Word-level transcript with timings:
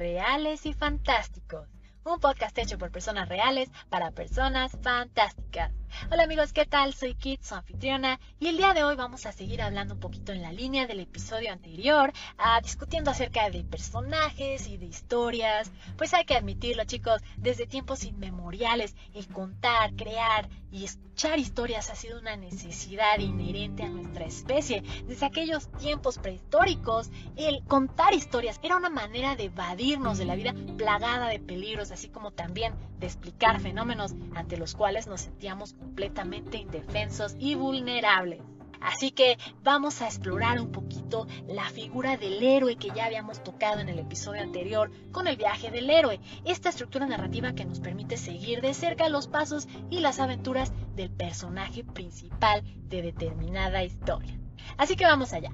Reales 0.00 0.64
y 0.64 0.72
Fantásticos, 0.72 1.68
un 2.06 2.20
podcast 2.20 2.56
hecho 2.56 2.78
por 2.78 2.90
personas 2.90 3.28
reales 3.28 3.68
para 3.90 4.12
personas 4.12 4.72
fantásticas. 4.82 5.49
Hola 6.12 6.22
amigos, 6.22 6.52
¿qué 6.52 6.64
tal? 6.64 6.94
Soy 6.94 7.14
Kit, 7.14 7.42
su 7.42 7.56
anfitriona, 7.56 8.20
y 8.38 8.46
el 8.46 8.56
día 8.56 8.72
de 8.72 8.84
hoy 8.84 8.94
vamos 8.94 9.26
a 9.26 9.32
seguir 9.32 9.60
hablando 9.60 9.94
un 9.94 10.00
poquito 10.00 10.32
en 10.32 10.42
la 10.42 10.52
línea 10.52 10.86
del 10.86 11.00
episodio 11.00 11.52
anterior, 11.52 12.12
ah, 12.38 12.60
discutiendo 12.62 13.10
acerca 13.10 13.50
de 13.50 13.64
personajes 13.64 14.68
y 14.68 14.76
de 14.76 14.86
historias. 14.86 15.72
Pues 15.96 16.14
hay 16.14 16.24
que 16.24 16.36
admitirlo 16.36 16.84
chicos, 16.84 17.20
desde 17.36 17.66
tiempos 17.66 18.04
inmemoriales, 18.04 18.94
el 19.14 19.26
contar, 19.26 19.94
crear 19.96 20.48
y 20.70 20.84
escuchar 20.84 21.38
historias 21.38 21.90
ha 21.90 21.96
sido 21.96 22.20
una 22.20 22.36
necesidad 22.36 23.18
inherente 23.18 23.82
a 23.82 23.88
nuestra 23.88 24.24
especie. 24.24 24.82
Desde 25.06 25.26
aquellos 25.26 25.70
tiempos 25.72 26.18
prehistóricos, 26.18 27.10
el 27.36 27.64
contar 27.64 28.14
historias 28.14 28.60
era 28.62 28.76
una 28.76 28.90
manera 28.90 29.34
de 29.34 29.44
evadirnos 29.44 30.18
de 30.18 30.24
la 30.24 30.36
vida 30.36 30.54
plagada 30.78 31.28
de 31.28 31.40
peligros, 31.40 31.90
así 31.90 32.08
como 32.08 32.30
también 32.30 32.74
de 33.00 33.06
explicar 33.06 33.60
fenómenos 33.60 34.14
ante 34.34 34.56
los 34.56 34.74
cuales 34.74 35.06
nos 35.06 35.26
completamente 35.74 36.58
indefensos 36.58 37.34
y 37.38 37.54
vulnerables. 37.54 38.40
Así 38.80 39.10
que 39.10 39.38
vamos 39.62 40.00
a 40.00 40.06
explorar 40.06 40.58
un 40.58 40.72
poquito 40.72 41.26
la 41.46 41.68
figura 41.68 42.16
del 42.16 42.42
héroe 42.42 42.76
que 42.76 42.90
ya 42.94 43.04
habíamos 43.04 43.42
tocado 43.44 43.80
en 43.80 43.90
el 43.90 43.98
episodio 43.98 44.40
anterior 44.40 44.90
con 45.12 45.26
el 45.26 45.36
viaje 45.36 45.70
del 45.70 45.90
héroe, 45.90 46.18
esta 46.46 46.70
estructura 46.70 47.06
narrativa 47.06 47.52
que 47.52 47.66
nos 47.66 47.80
permite 47.80 48.16
seguir 48.16 48.62
de 48.62 48.72
cerca 48.72 49.10
los 49.10 49.28
pasos 49.28 49.68
y 49.90 50.00
las 50.00 50.18
aventuras 50.18 50.72
del 50.94 51.10
personaje 51.10 51.84
principal 51.84 52.62
de 52.88 53.02
determinada 53.02 53.84
historia. 53.84 54.38
Así 54.78 54.96
que 54.96 55.04
vamos 55.04 55.34
allá. 55.34 55.50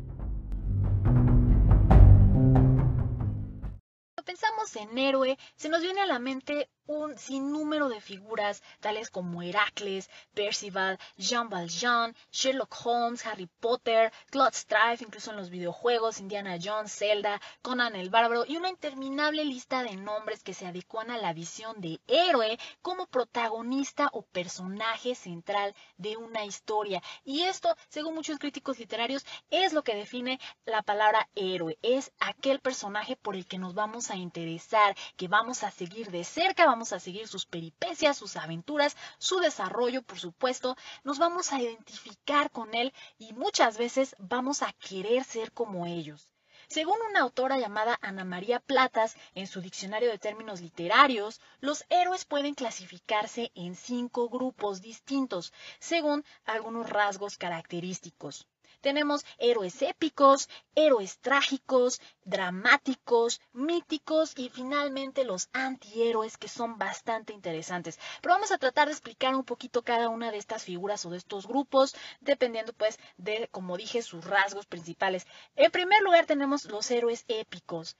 Cuando 4.14 4.24
pensamos 4.24 4.76
en 4.76 4.96
héroe, 4.98 5.36
se 5.56 5.68
nos 5.68 5.82
viene 5.82 6.00
a 6.00 6.06
la 6.06 6.20
mente 6.20 6.68
un 6.86 7.18
sinnúmero 7.18 7.88
de 7.88 8.00
figuras 8.00 8.62
tales 8.80 9.10
como 9.10 9.42
Heracles, 9.42 10.10
Percival, 10.34 10.98
Jean 11.16 11.48
Valjean, 11.48 12.14
Sherlock 12.30 12.74
Holmes, 12.84 13.26
Harry 13.26 13.48
Potter, 13.60 14.12
Claude 14.30 14.54
Strife, 14.54 15.04
incluso 15.04 15.30
en 15.30 15.36
los 15.36 15.50
videojuegos, 15.50 16.20
Indiana 16.20 16.58
Jones, 16.62 16.92
Zelda, 16.96 17.40
Conan 17.62 17.96
el 17.96 18.10
Bárbaro 18.10 18.44
y 18.46 18.56
una 18.56 18.68
interminable 18.68 19.44
lista 19.44 19.82
de 19.82 19.96
nombres 19.96 20.42
que 20.42 20.54
se 20.54 20.66
adecuan 20.66 21.10
a 21.10 21.18
la 21.18 21.32
visión 21.32 21.80
de 21.80 22.00
héroe 22.06 22.58
como 22.82 23.06
protagonista 23.06 24.08
o 24.12 24.22
personaje 24.22 25.14
central 25.14 25.74
de 25.96 26.16
una 26.16 26.44
historia. 26.44 27.02
Y 27.24 27.42
esto, 27.42 27.74
según 27.88 28.14
muchos 28.14 28.38
críticos 28.38 28.78
literarios, 28.78 29.24
es 29.50 29.72
lo 29.72 29.82
que 29.82 29.94
define 29.94 30.38
la 30.64 30.82
palabra 30.82 31.28
héroe. 31.34 31.78
Es 31.82 32.12
aquel 32.18 32.60
personaje 32.60 33.16
por 33.16 33.34
el 33.36 33.46
que 33.46 33.58
nos 33.58 33.74
vamos 33.74 34.10
a 34.10 34.16
interesar, 34.16 34.96
que 35.16 35.28
vamos 35.28 35.62
a 35.62 35.70
seguir 35.70 36.10
de 36.10 36.24
cerca, 36.24 36.66
vamos 36.76 36.92
a 36.92 37.00
seguir 37.00 37.26
sus 37.26 37.46
peripecias, 37.46 38.18
sus 38.18 38.36
aventuras, 38.36 38.98
su 39.16 39.38
desarrollo, 39.38 40.02
por 40.02 40.18
supuesto, 40.18 40.76
nos 41.04 41.18
vamos 41.18 41.50
a 41.50 41.62
identificar 41.62 42.50
con 42.50 42.74
él 42.74 42.92
y 43.16 43.32
muchas 43.32 43.78
veces 43.78 44.14
vamos 44.18 44.60
a 44.60 44.74
querer 44.74 45.24
ser 45.24 45.52
como 45.52 45.86
ellos. 45.86 46.28
Según 46.68 46.98
una 47.08 47.20
autora 47.20 47.58
llamada 47.58 47.98
Ana 48.02 48.26
María 48.26 48.60
Platas, 48.60 49.16
en 49.34 49.46
su 49.46 49.62
diccionario 49.62 50.10
de 50.10 50.18
términos 50.18 50.60
literarios, 50.60 51.40
los 51.60 51.86
héroes 51.88 52.26
pueden 52.26 52.52
clasificarse 52.52 53.52
en 53.54 53.74
cinco 53.74 54.28
grupos 54.28 54.82
distintos, 54.82 55.54
según 55.78 56.26
algunos 56.44 56.90
rasgos 56.90 57.38
característicos. 57.38 58.46
Tenemos 58.86 59.26
héroes 59.38 59.82
épicos, 59.82 60.48
héroes 60.76 61.18
trágicos, 61.18 62.00
dramáticos, 62.22 63.40
míticos 63.52 64.32
y 64.36 64.48
finalmente 64.48 65.24
los 65.24 65.48
antihéroes 65.52 66.38
que 66.38 66.46
son 66.46 66.78
bastante 66.78 67.32
interesantes. 67.32 67.98
Pero 68.22 68.34
vamos 68.34 68.52
a 68.52 68.58
tratar 68.58 68.86
de 68.86 68.92
explicar 68.92 69.34
un 69.34 69.42
poquito 69.42 69.82
cada 69.82 70.08
una 70.08 70.30
de 70.30 70.38
estas 70.38 70.62
figuras 70.62 71.04
o 71.04 71.10
de 71.10 71.16
estos 71.16 71.48
grupos, 71.48 71.96
dependiendo 72.20 72.72
pues 72.74 73.00
de, 73.16 73.48
como 73.50 73.76
dije, 73.76 74.02
sus 74.02 74.24
rasgos 74.24 74.66
principales. 74.66 75.26
En 75.56 75.72
primer 75.72 76.00
lugar 76.02 76.26
tenemos 76.26 76.66
los 76.66 76.88
héroes 76.92 77.24
épicos. 77.26 77.96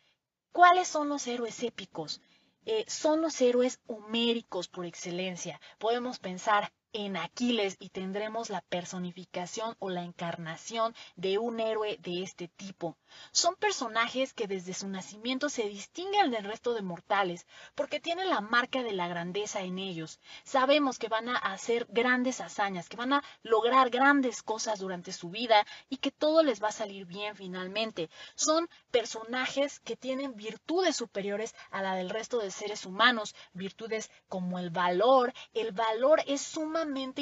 ¿Cuáles 0.53 0.87
son 0.87 1.09
los 1.09 1.27
héroes 1.27 1.65
épicos? 1.65 2.21
Eh, 2.65 2.84
son 2.87 3.22
los 3.22 3.41
héroes 3.41 3.81
homéricos 3.89 4.69
por 4.69 4.87
excelencia. 4.87 5.60
Podemos 5.78 6.21
pensar 6.21 6.72
en 6.97 7.19
Aquiles 7.19 7.77
y 7.79 7.91
tendremos 7.91 8.49
la 8.49 8.62
personificación 8.62 9.77
o 9.81 9.91
la 9.91 10.03
encarnación 10.03 10.95
de 11.17 11.37
un 11.37 11.61
héroe 11.61 11.99
de 12.01 12.23
este 12.23 12.49
tipo. 12.49 12.97
Son 13.33 13.55
personajes 13.55 14.33
que 14.33 14.47
desde 14.47 14.73
su 14.73 14.89
nacimiento 14.89 15.51
se 15.51 15.69
distinguen 15.69 16.31
del 16.31 16.45
resto 16.45 16.73
de 16.73 16.81
mortales 16.81 17.47
porque 17.75 18.01
tienen 18.01 18.31
la 18.31 18.41
marca 18.41 18.83
de 18.83 18.93
la 18.93 19.09
grandeza 19.09 19.61
en 19.61 19.79
ellos. 19.79 20.21
Sabemos 20.43 20.99
que 20.99 21.09
van 21.09 21.29
a 21.29 21.37
hacer 21.37 21.87
grandes 21.91 22.41
hazañas, 22.41 22.89
que 22.89 22.97
van 22.97 23.13
a 23.13 23.23
lograr 23.43 23.91
grandes 23.91 24.43
cosas 24.43 24.78
durante 24.78 25.13
su 25.13 25.28
vida 25.28 25.67
y 25.91 25.99
que 25.99 26.11
todo 26.11 26.43
les 26.43 26.63
va 26.63 26.69
a 26.69 26.73
salir 26.73 27.05
bien 27.05 27.37
finalmente. 27.37 28.09
Son 28.34 28.71
personajes 28.91 29.81
que 29.81 29.97
tienen 29.97 30.34
virtudes 30.34 30.97
superiores 30.97 31.55
a 31.71 31.83
la 31.83 31.95
del 31.95 32.09
resto 32.09 32.39
de 32.39 32.51
seres 32.51 32.87
humanos, 32.87 33.34
virtudes 33.53 34.11
como 34.28 34.59
el 34.59 34.71
valor. 34.71 35.34
El 35.53 35.73
valor 35.73 36.23
es 36.27 36.41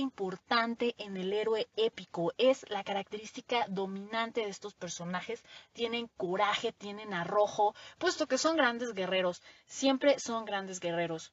importante 0.01 0.95
en 0.99 1.17
el 1.17 1.33
héroe 1.33 1.69
épico. 1.77 2.33
Es 2.39 2.65
la 2.69 2.85
característica 2.85 3.67
dominante 3.69 4.43
de 4.43 4.51
estos 4.51 4.75
personajes. 4.75 5.43
Tienen 5.73 6.09
coraje, 6.17 6.73
tienen 6.73 7.15
arrojo, 7.15 7.75
puesto 7.99 8.27
que 8.27 8.39
son 8.39 8.57
grandes 8.57 8.93
guerreros. 8.93 9.43
Siempre 9.67 10.19
son 10.19 10.45
grandes 10.45 10.81
guerreros. 10.81 11.33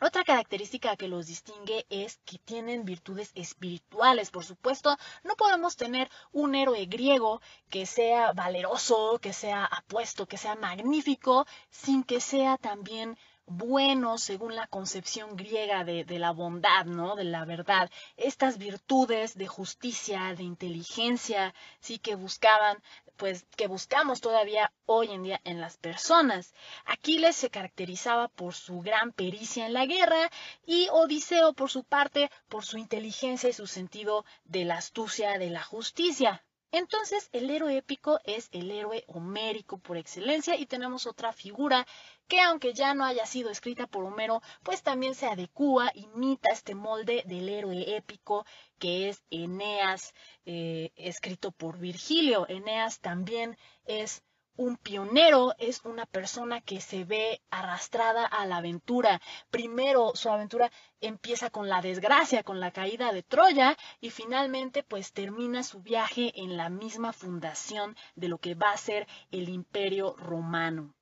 Otra 0.00 0.22
característica 0.22 0.96
que 0.96 1.08
los 1.08 1.26
distingue 1.26 1.84
es 1.90 2.18
que 2.24 2.38
tienen 2.38 2.84
virtudes 2.84 3.32
espirituales. 3.34 4.30
Por 4.30 4.44
supuesto, 4.44 4.96
no 5.24 5.34
podemos 5.34 5.76
tener 5.76 6.08
un 6.30 6.54
héroe 6.54 6.86
griego 6.86 7.40
que 7.68 7.84
sea 7.84 8.32
valeroso, 8.32 9.18
que 9.20 9.32
sea 9.32 9.64
apuesto, 9.64 10.26
que 10.26 10.36
sea 10.36 10.54
magnífico, 10.54 11.46
sin 11.70 12.04
que 12.04 12.20
sea 12.20 12.58
también 12.58 13.18
bueno 13.48 14.18
según 14.18 14.54
la 14.54 14.66
concepción 14.66 15.34
griega 15.34 15.82
de, 15.84 16.04
la 16.18 16.32
bondad, 16.32 16.84
¿no? 16.84 17.16
De 17.16 17.24
la 17.24 17.44
verdad. 17.44 17.90
Estas 18.16 18.58
virtudes 18.58 19.36
de 19.36 19.46
justicia, 19.46 20.34
de 20.34 20.42
inteligencia, 20.44 21.54
sí 21.80 21.98
que 21.98 22.14
buscaban, 22.14 22.82
pues 23.16 23.46
que 23.56 23.66
buscamos 23.66 24.20
todavía 24.20 24.72
hoy 24.86 25.10
en 25.10 25.22
día 25.22 25.40
en 25.44 25.60
las 25.60 25.76
personas. 25.78 26.54
Aquiles 26.84 27.36
se 27.36 27.50
caracterizaba 27.50 28.28
por 28.28 28.54
su 28.54 28.80
gran 28.80 29.12
pericia 29.12 29.66
en 29.66 29.72
la 29.72 29.86
guerra 29.86 30.30
y 30.66 30.88
Odiseo, 30.92 31.54
por 31.54 31.70
su 31.70 31.84
parte, 31.84 32.30
por 32.48 32.64
su 32.64 32.78
inteligencia 32.78 33.48
y 33.48 33.54
su 33.54 33.66
sentido 33.66 34.24
de 34.44 34.64
la 34.66 34.76
astucia, 34.76 35.38
de 35.38 35.50
la 35.50 35.62
justicia. 35.62 36.44
Entonces, 36.70 37.30
el 37.32 37.48
héroe 37.48 37.78
épico 37.78 38.20
es 38.24 38.48
el 38.52 38.70
héroe 38.70 39.04
homérico 39.06 39.78
por 39.78 39.96
excelencia 39.96 40.56
y 40.56 40.66
tenemos 40.66 41.06
otra 41.06 41.32
figura 41.32 41.86
que 42.26 42.40
aunque 42.40 42.74
ya 42.74 42.92
no 42.94 43.04
haya 43.04 43.24
sido 43.24 43.50
escrita 43.50 43.86
por 43.86 44.04
Homero, 44.04 44.42
pues 44.62 44.82
también 44.82 45.14
se 45.14 45.26
adecúa, 45.26 45.90
imita 45.94 46.50
este 46.52 46.74
molde 46.74 47.22
del 47.26 47.48
héroe 47.48 47.96
épico 47.96 48.44
que 48.78 49.08
es 49.08 49.24
Eneas, 49.30 50.12
eh, 50.44 50.92
escrito 50.96 51.52
por 51.52 51.78
Virgilio. 51.78 52.46
Eneas 52.48 53.00
también 53.00 53.56
es 53.86 54.22
un 54.58 54.76
pionero 54.76 55.54
es 55.58 55.84
una 55.84 56.04
persona 56.04 56.60
que 56.60 56.80
se 56.80 57.04
ve 57.04 57.40
arrastrada 57.48 58.26
a 58.26 58.44
la 58.44 58.56
aventura. 58.56 59.22
Primero 59.50 60.16
su 60.16 60.28
aventura 60.28 60.70
empieza 61.00 61.48
con 61.48 61.68
la 61.68 61.80
desgracia, 61.80 62.42
con 62.42 62.58
la 62.58 62.72
caída 62.72 63.12
de 63.12 63.22
Troya 63.22 63.76
y 64.00 64.10
finalmente 64.10 64.82
pues 64.82 65.12
termina 65.12 65.62
su 65.62 65.80
viaje 65.80 66.32
en 66.34 66.56
la 66.56 66.70
misma 66.70 67.12
fundación 67.12 67.96
de 68.16 68.28
lo 68.28 68.38
que 68.38 68.56
va 68.56 68.72
a 68.72 68.76
ser 68.76 69.06
el 69.30 69.48
imperio 69.48 70.16
romano. 70.16 70.92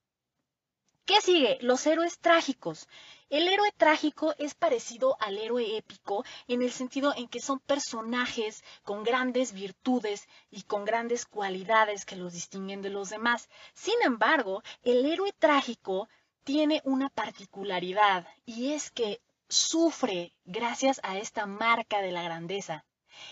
¿Qué 1.06 1.22
sigue? 1.22 1.56
Los 1.62 1.86
héroes 1.86 2.18
trágicos. 2.18 2.88
El 3.28 3.48
héroe 3.48 3.72
trágico 3.76 4.34
es 4.38 4.54
parecido 4.54 5.16
al 5.18 5.36
héroe 5.36 5.76
épico 5.76 6.24
en 6.46 6.62
el 6.62 6.70
sentido 6.70 7.12
en 7.16 7.26
que 7.26 7.40
son 7.40 7.58
personajes 7.58 8.62
con 8.84 9.02
grandes 9.02 9.52
virtudes 9.52 10.28
y 10.48 10.62
con 10.62 10.84
grandes 10.84 11.26
cualidades 11.26 12.04
que 12.04 12.14
los 12.14 12.32
distinguen 12.34 12.82
de 12.82 12.90
los 12.90 13.10
demás. 13.10 13.48
Sin 13.74 14.00
embargo, 14.04 14.62
el 14.84 15.04
héroe 15.04 15.32
trágico 15.32 16.08
tiene 16.44 16.80
una 16.84 17.08
particularidad 17.08 18.28
y 18.44 18.72
es 18.74 18.92
que 18.92 19.20
sufre 19.48 20.32
gracias 20.44 21.00
a 21.02 21.18
esta 21.18 21.46
marca 21.46 22.00
de 22.02 22.12
la 22.12 22.22
grandeza. 22.22 22.85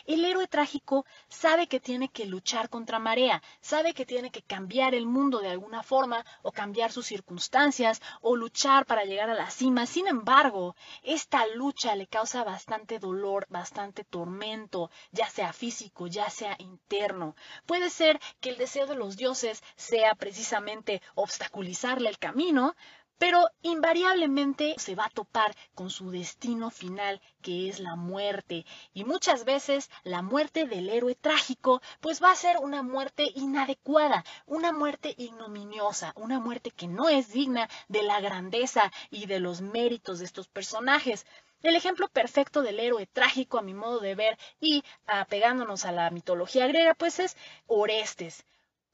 El 0.06 0.24
héroe 0.24 0.46
trágico 0.46 1.06
sabe 1.28 1.66
que 1.66 1.80
tiene 1.80 2.08
que 2.08 2.26
luchar 2.26 2.68
contra 2.68 2.98
marea, 2.98 3.42
sabe 3.60 3.94
que 3.94 4.06
tiene 4.06 4.30
que 4.30 4.42
cambiar 4.42 4.94
el 4.94 5.06
mundo 5.06 5.40
de 5.40 5.48
alguna 5.48 5.82
forma 5.82 6.24
o 6.42 6.52
cambiar 6.52 6.92
sus 6.92 7.06
circunstancias 7.06 8.00
o 8.20 8.36
luchar 8.36 8.86
para 8.86 9.04
llegar 9.04 9.30
a 9.30 9.34
la 9.34 9.50
cima. 9.50 9.86
Sin 9.86 10.06
embargo, 10.06 10.76
esta 11.02 11.46
lucha 11.48 11.94
le 11.96 12.06
causa 12.06 12.44
bastante 12.44 12.98
dolor, 12.98 13.46
bastante 13.48 14.04
tormento, 14.04 14.90
ya 15.12 15.28
sea 15.28 15.52
físico, 15.52 16.06
ya 16.06 16.30
sea 16.30 16.56
interno. 16.58 17.34
Puede 17.66 17.90
ser 17.90 18.20
que 18.40 18.50
el 18.50 18.56
deseo 18.56 18.86
de 18.86 18.96
los 18.96 19.16
dioses 19.16 19.62
sea 19.76 20.14
precisamente 20.14 21.02
obstaculizarle 21.14 22.08
el 22.08 22.18
camino, 22.18 22.74
pero 23.18 23.48
invariablemente 23.62 24.74
se 24.78 24.94
va 24.94 25.06
a 25.06 25.10
topar 25.10 25.54
con 25.74 25.90
su 25.90 26.10
destino 26.10 26.70
final, 26.70 27.20
que 27.42 27.68
es 27.68 27.80
la 27.80 27.96
muerte. 27.96 28.66
Y 28.92 29.04
muchas 29.04 29.44
veces 29.44 29.90
la 30.02 30.22
muerte 30.22 30.66
del 30.66 30.88
héroe 30.88 31.14
trágico, 31.14 31.80
pues 32.00 32.22
va 32.22 32.30
a 32.32 32.36
ser 32.36 32.58
una 32.58 32.82
muerte 32.82 33.30
inadecuada, 33.34 34.24
una 34.46 34.72
muerte 34.72 35.14
ignominiosa, 35.16 36.12
una 36.16 36.40
muerte 36.40 36.70
que 36.70 36.88
no 36.88 37.08
es 37.08 37.32
digna 37.32 37.68
de 37.88 38.02
la 38.02 38.20
grandeza 38.20 38.90
y 39.10 39.26
de 39.26 39.40
los 39.40 39.60
méritos 39.60 40.18
de 40.18 40.24
estos 40.24 40.48
personajes. 40.48 41.26
El 41.62 41.76
ejemplo 41.76 42.08
perfecto 42.08 42.62
del 42.62 42.78
héroe 42.78 43.06
trágico, 43.06 43.58
a 43.58 43.62
mi 43.62 43.72
modo 43.74 44.00
de 44.00 44.14
ver, 44.14 44.38
y 44.60 44.84
apegándonos 45.06 45.86
a 45.86 45.92
la 45.92 46.10
mitología 46.10 46.66
griega, 46.66 46.94
pues 46.94 47.18
es 47.20 47.36
Orestes. 47.66 48.44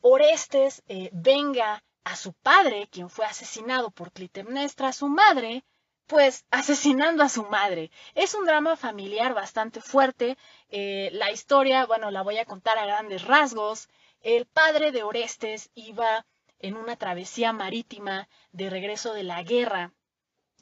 Orestes 0.03 0.83
eh, 0.89 1.11
venga 1.13 1.83
a 2.05 2.17
su 2.17 2.33
padre, 2.33 2.89
quien 2.91 3.11
fue 3.11 3.27
asesinado 3.27 3.91
por 3.91 4.13
Clitemnestra, 4.13 4.93
su 4.93 5.09
madre, 5.09 5.65
pues 6.07 6.45
asesinando 6.51 7.23
a 7.23 7.29
su 7.29 7.45
madre. 7.45 7.91
Es 8.15 8.35
un 8.35 8.45
drama 8.47 8.77
familiar 8.77 9.35
bastante 9.35 9.81
fuerte. 9.81 10.37
Eh, 10.69 11.11
la 11.13 11.31
historia, 11.31 11.87
bueno, 11.87 12.11
la 12.11 12.23
voy 12.23 12.39
a 12.39 12.45
contar 12.45 12.79
a 12.79 12.87
grandes 12.87 13.25
rasgos. 13.25 13.89
El 14.21 14.47
padre 14.47 14.93
de 14.93 15.03
Orestes 15.03 15.71
iba 15.75 16.27
en 16.59 16.77
una 16.77 16.97
travesía 16.97 17.53
marítima 17.53 18.29
de 18.53 18.71
regreso 18.71 19.15
de 19.15 19.23
la 19.23 19.43
guerra 19.43 19.93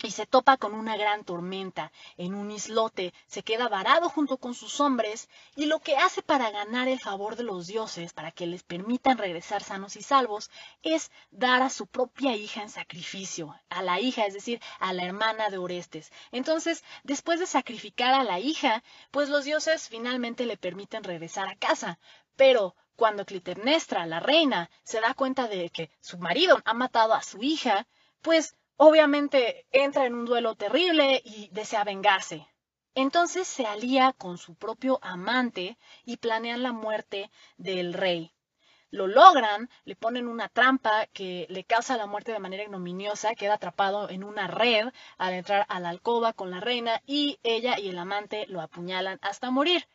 y 0.03 0.11
se 0.11 0.27
topa 0.27 0.57
con 0.57 0.75
una 0.75 0.97
gran 0.97 1.25
tormenta 1.25 1.93
en 2.17 2.35
un 2.35 2.51
islote, 2.51 3.13
se 3.27 3.43
queda 3.43 3.69
varado 3.69 4.09
junto 4.09 4.39
con 4.39 4.55
sus 4.55 4.81
hombres 4.81 5.29
y 5.57 5.67
lo 5.67 5.81
que 5.81 5.97
hace 5.97 6.23
para 6.23 6.51
ganar 6.51 6.89
el 6.89 7.01
favor 7.01 7.37
de 7.37 7.43
los 7.43 7.67
dioses, 7.67 8.13
para 8.13 8.31
que 8.31 8.47
les 8.47 8.63
permitan 8.63 9.19
regresar 9.19 9.63
sanos 9.63 9.97
y 9.97 10.03
salvos, 10.03 10.51
es 10.83 11.11
dar 11.31 11.63
a 11.63 11.71
su 11.71 11.87
propia 11.87 12.37
hija 12.37 12.63
en 12.63 12.71
sacrificio, 12.71 13.55
a 13.69 13.83
la 13.83 14.01
hija, 14.01 14.27
es 14.27 14.35
decir, 14.35 14.61
a 14.79 14.93
la 14.93 15.05
hermana 15.05 15.51
de 15.51 15.59
Orestes. 15.59 16.13
Entonces, 16.33 16.85
después 17.03 17.41
de 17.41 17.47
sacrificar 17.47 18.15
a 18.15 18.25
la 18.25 18.39
hija, 18.39 18.83
pues 19.11 19.29
los 19.29 19.45
dioses 19.45 19.89
finalmente 19.89 20.47
le 20.47 20.57
permiten 20.57 21.05
regresar 21.05 21.49
a 21.49 21.57
casa, 21.57 21.99
pero 22.37 22.77
cuando 22.99 23.25
Clitemnestra, 23.25 24.07
la 24.07 24.19
reina, 24.19 24.71
se 24.83 25.01
da 25.01 25.15
cuenta 25.15 25.47
de 25.47 25.71
que 25.71 25.91
su 26.01 26.19
marido 26.19 26.61
ha 26.65 26.75
matado 26.75 27.15
a 27.15 27.23
su 27.23 27.41
hija, 27.43 27.87
pues 28.23 28.57
obviamente 28.79 29.67
entra 29.71 30.07
en 30.07 30.15
un 30.15 30.25
duelo 30.25 30.55
terrible 30.55 31.21
y 31.25 31.51
desea 31.53 31.85
vengarse. 31.85 32.49
Entonces 32.95 33.47
se 33.47 33.67
alía 33.67 34.13
con 34.13 34.39
su 34.39 34.55
propio 34.55 34.99
amante 35.03 35.77
y 36.05 36.17
planean 36.17 36.63
la 36.63 36.73
muerte 36.73 37.31
del 37.59 37.93
rey. 37.93 38.33
Lo 38.91 39.07
logran, 39.07 39.69
le 39.85 39.97
ponen 39.97 40.27
una 40.27 40.49
trampa 40.49 41.07
que 41.09 41.47
le 41.51 41.65
causa 41.65 41.99
la 41.99 42.07
muerte 42.07 42.33
de 42.33 42.39
manera 42.39 42.63
ignominiosa, 42.63 43.35
queda 43.35 43.55
atrapado 43.55 44.09
en 44.09 44.25
una 44.25 44.47
red 44.47 44.89
al 45.19 45.35
entrar 45.35 45.67
a 45.69 45.79
la 45.81 45.91
alcoba 45.91 46.33
con 46.33 46.51
la 46.51 46.61
reina 46.61 47.03
y 47.05 47.39
ella 47.43 47.79
y 47.79 47.89
el 47.89 47.99
amante 47.99 48.47
lo 48.47 48.63
apuñalan 48.63 49.19
hasta 49.21 49.51
morir. 49.51 49.87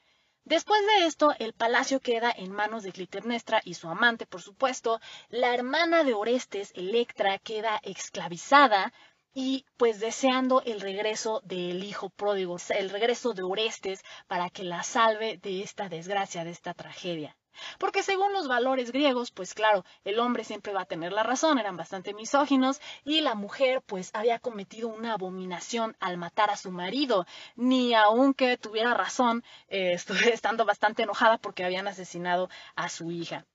Después 0.46 0.82
de 0.86 1.06
esto, 1.06 1.34
el 1.40 1.54
palacio 1.54 2.02
queda 2.02 2.32
en 2.36 2.52
manos 2.52 2.84
de 2.84 2.92
Clitemnestra 2.92 3.62
y 3.64 3.76
su 3.76 3.88
amante, 3.88 4.26
por 4.26 4.42
supuesto. 4.42 5.00
La 5.30 5.54
hermana 5.54 6.04
de 6.04 6.14
Orestes, 6.14 6.72
Electra, 6.76 7.40
queda 7.40 7.80
esclavizada 7.82 8.92
y 9.34 9.66
pues 9.78 10.00
deseando 10.00 10.62
el 10.66 10.82
regreso 10.82 11.42
del 11.46 11.84
hijo 11.84 12.10
pródigo, 12.10 12.58
el 12.70 12.90
regreso 12.90 13.34
de 13.34 13.44
Orestes 13.44 14.04
para 14.28 14.50
que 14.50 14.64
la 14.64 14.84
salve 14.84 15.38
de 15.38 15.64
esta 15.64 15.88
desgracia, 15.90 16.44
de 16.44 16.52
esta 16.52 16.74
tragedia. 16.74 17.38
Porque 17.80 18.04
según 18.04 18.34
los 18.34 18.48
valores 18.48 18.92
griegos, 18.92 19.32
pues 19.32 19.54
claro, 19.54 19.86
el 20.04 20.20
hombre 20.20 20.44
siempre 20.44 20.74
va 20.74 20.82
a 20.82 20.86
tener 20.86 21.14
la 21.14 21.24
razón, 21.24 21.60
eran 21.60 21.78
bastante 21.78 22.14
misóginos, 22.14 22.82
y 23.04 23.22
la 23.22 23.36
mujer 23.36 23.82
pues 23.86 24.12
había 24.14 24.40
cometido 24.40 24.90
una 24.90 25.14
abominación 25.14 25.96
al 26.00 26.18
matar 26.18 26.50
a 26.50 26.58
su 26.58 26.72
marido, 26.72 27.26
ni 27.56 27.94
aunque 27.94 28.58
tuviera 28.58 28.94
razón, 28.94 29.44
eh, 29.70 29.98
estando 30.34 30.66
bastante 30.66 31.04
enojada 31.04 31.38
porque 31.38 31.64
habían 31.64 31.88
asesinado 31.88 32.50
a 32.76 32.90
su 32.90 33.12
hija. 33.12 33.46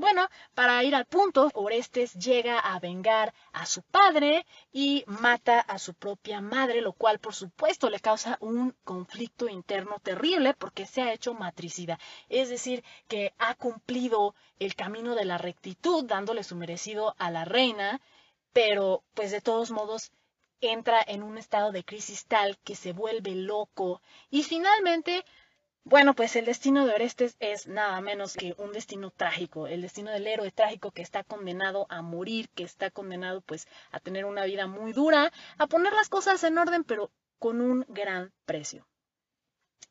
Bueno, 0.00 0.26
para 0.54 0.82
ir 0.82 0.94
al 0.94 1.04
punto, 1.04 1.50
Orestes 1.52 2.14
llega 2.14 2.58
a 2.58 2.78
vengar 2.80 3.34
a 3.52 3.66
su 3.66 3.82
padre 3.82 4.46
y 4.72 5.04
mata 5.06 5.60
a 5.60 5.78
su 5.78 5.92
propia 5.92 6.40
madre, 6.40 6.80
lo 6.80 6.94
cual 6.94 7.18
por 7.18 7.34
supuesto 7.34 7.90
le 7.90 8.00
causa 8.00 8.38
un 8.40 8.74
conflicto 8.82 9.46
interno 9.46 9.98
terrible 10.02 10.54
porque 10.54 10.86
se 10.86 11.02
ha 11.02 11.12
hecho 11.12 11.34
matricida. 11.34 11.98
Es 12.30 12.48
decir, 12.48 12.82
que 13.08 13.34
ha 13.36 13.54
cumplido 13.56 14.34
el 14.58 14.74
camino 14.74 15.14
de 15.14 15.26
la 15.26 15.36
rectitud, 15.36 16.06
dándole 16.06 16.44
su 16.44 16.56
merecido 16.56 17.14
a 17.18 17.30
la 17.30 17.44
reina, 17.44 18.00
pero 18.54 19.04
pues 19.12 19.30
de 19.30 19.42
todos 19.42 19.70
modos 19.70 20.12
entra 20.62 21.04
en 21.06 21.22
un 21.22 21.36
estado 21.36 21.72
de 21.72 21.84
crisis 21.84 22.24
tal 22.26 22.56
que 22.64 22.74
se 22.74 22.92
vuelve 22.92 23.34
loco 23.34 24.00
y 24.30 24.44
finalmente 24.44 25.26
bueno, 25.84 26.14
pues 26.14 26.36
el 26.36 26.44
destino 26.44 26.86
de 26.86 26.94
Orestes 26.94 27.36
es 27.40 27.66
nada 27.66 28.00
menos 28.00 28.34
que 28.34 28.54
un 28.58 28.72
destino 28.72 29.10
trágico, 29.10 29.66
el 29.66 29.82
destino 29.82 30.10
del 30.10 30.26
héroe 30.26 30.50
trágico 30.50 30.90
que 30.90 31.02
está 31.02 31.24
condenado 31.24 31.86
a 31.88 32.02
morir, 32.02 32.48
que 32.50 32.64
está 32.64 32.90
condenado 32.90 33.40
pues 33.40 33.66
a 33.90 34.00
tener 34.00 34.24
una 34.26 34.44
vida 34.44 34.66
muy 34.66 34.92
dura, 34.92 35.32
a 35.58 35.66
poner 35.66 35.92
las 35.94 36.08
cosas 36.08 36.44
en 36.44 36.58
orden, 36.58 36.84
pero 36.84 37.10
con 37.38 37.60
un 37.60 37.86
gran 37.88 38.32
precio. 38.44 38.86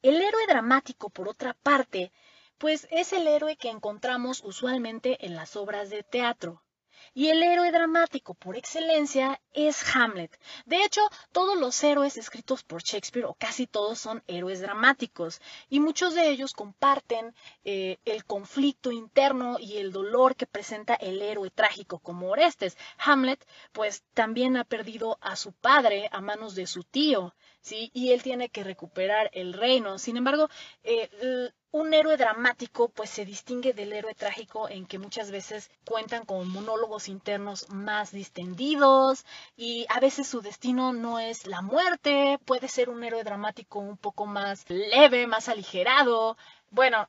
El 0.02 0.22
héroe 0.22 0.48
dramático, 0.48 1.10
por 1.10 1.28
otra 1.28 1.54
parte, 1.56 2.12
pues 2.58 2.88
es 2.92 3.12
el 3.12 3.28
héroe 3.28 3.58
que 3.58 3.70
encontramos 3.70 4.44
usualmente 4.44 5.26
en 5.26 5.36
las 5.36 5.56
obras 5.56 5.90
de 5.90 6.04
teatro. 6.04 6.64
Y 7.14 7.30
el 7.30 7.42
héroe 7.44 7.72
dramático 7.72 8.34
por 8.34 8.56
excelencia 8.56 9.42
es 9.54 9.84
Hamlet. 9.96 10.40
De 10.66 10.84
hecho, 10.84 11.02
todos 11.32 11.58
los 11.58 11.84
héroes 11.84 12.18
escritos 12.18 12.64
por 12.64 12.84
Shakespeare, 12.84 13.26
o 13.26 13.34
casi 13.34 13.68
todos, 13.68 14.00
son 14.00 14.24
héroes 14.28 14.62
dramáticos. 14.62 15.42
Y 15.70 15.80
muchos 15.80 16.14
de 16.14 16.30
ellos 16.30 16.54
comparten 16.54 17.34
eh, 17.64 17.98
el 18.06 18.26
conflicto 18.26 18.92
interno 18.92 19.58
y 19.60 19.78
el 19.78 19.92
dolor 19.92 20.36
que 20.36 20.46
presenta 20.46 20.96
el 20.96 21.22
héroe 21.22 21.50
trágico, 21.50 22.00
como 22.00 22.30
Orestes. 22.30 22.78
Hamlet, 22.98 23.46
pues 23.72 24.04
también 24.14 24.58
ha 24.58 24.64
perdido 24.64 25.18
a 25.22 25.36
su 25.36 25.52
padre 25.52 26.10
a 26.12 26.22
manos 26.22 26.56
de 26.56 26.68
su 26.68 26.84
tío. 26.84 27.34
¿Sí? 27.62 27.92
Y 27.94 28.12
él 28.12 28.24
tiene 28.24 28.50
que 28.50 28.64
recuperar 28.64 29.30
el 29.34 29.54
reino. 29.54 30.00
Sin 30.00 30.18
embargo, 30.18 30.50
eh, 30.84 31.10
un 31.72 31.94
héroe 31.94 32.18
dramático 32.18 32.90
pues 32.90 33.10
se 33.12 33.26
distingue 33.26 33.74
del 33.74 33.94
héroe 33.94 34.16
trágico 34.16 34.68
en 34.70 34.88
que 34.88 34.98
muchas 34.98 35.30
veces 35.30 35.70
cuentan 35.86 36.26
con 36.26 36.50
monólogos 36.50 37.08
internos 37.08 37.70
más 37.70 38.12
distendidos 38.12 39.24
y 39.56 39.86
a 39.90 40.00
veces 40.00 40.28
su 40.28 40.42
destino 40.42 40.94
no 40.94 41.20
es 41.20 41.46
la 41.46 41.62
muerte, 41.62 42.40
puede 42.46 42.68
ser 42.68 42.90
un 42.90 43.04
héroe 43.04 43.24
dramático 43.24 43.80
un 43.80 43.98
poco 43.98 44.26
más 44.26 44.66
leve, 44.70 45.28
más 45.28 45.48
aligerado. 45.48 46.38
Bueno, 46.72 47.08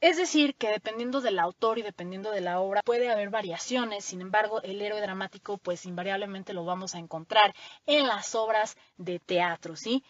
es 0.00 0.16
decir, 0.16 0.54
que 0.54 0.68
dependiendo 0.68 1.20
del 1.20 1.38
autor 1.38 1.78
y 1.78 1.82
dependiendo 1.82 2.30
de 2.30 2.40
la 2.40 2.60
obra 2.60 2.82
puede 2.82 3.10
haber 3.10 3.30
variaciones, 3.30 4.04
sin 4.04 4.22
embargo, 4.22 4.62
el 4.62 4.80
héroe 4.80 5.00
dramático 5.00 5.58
pues 5.58 5.84
invariablemente 5.84 6.54
lo 6.54 6.64
vamos 6.64 6.94
a 6.94 6.98
encontrar 6.98 7.54
en 7.86 8.06
las 8.06 8.34
obras 8.34 8.76
de 8.96 9.18
teatro, 9.18 9.76
¿sí? 9.76 10.02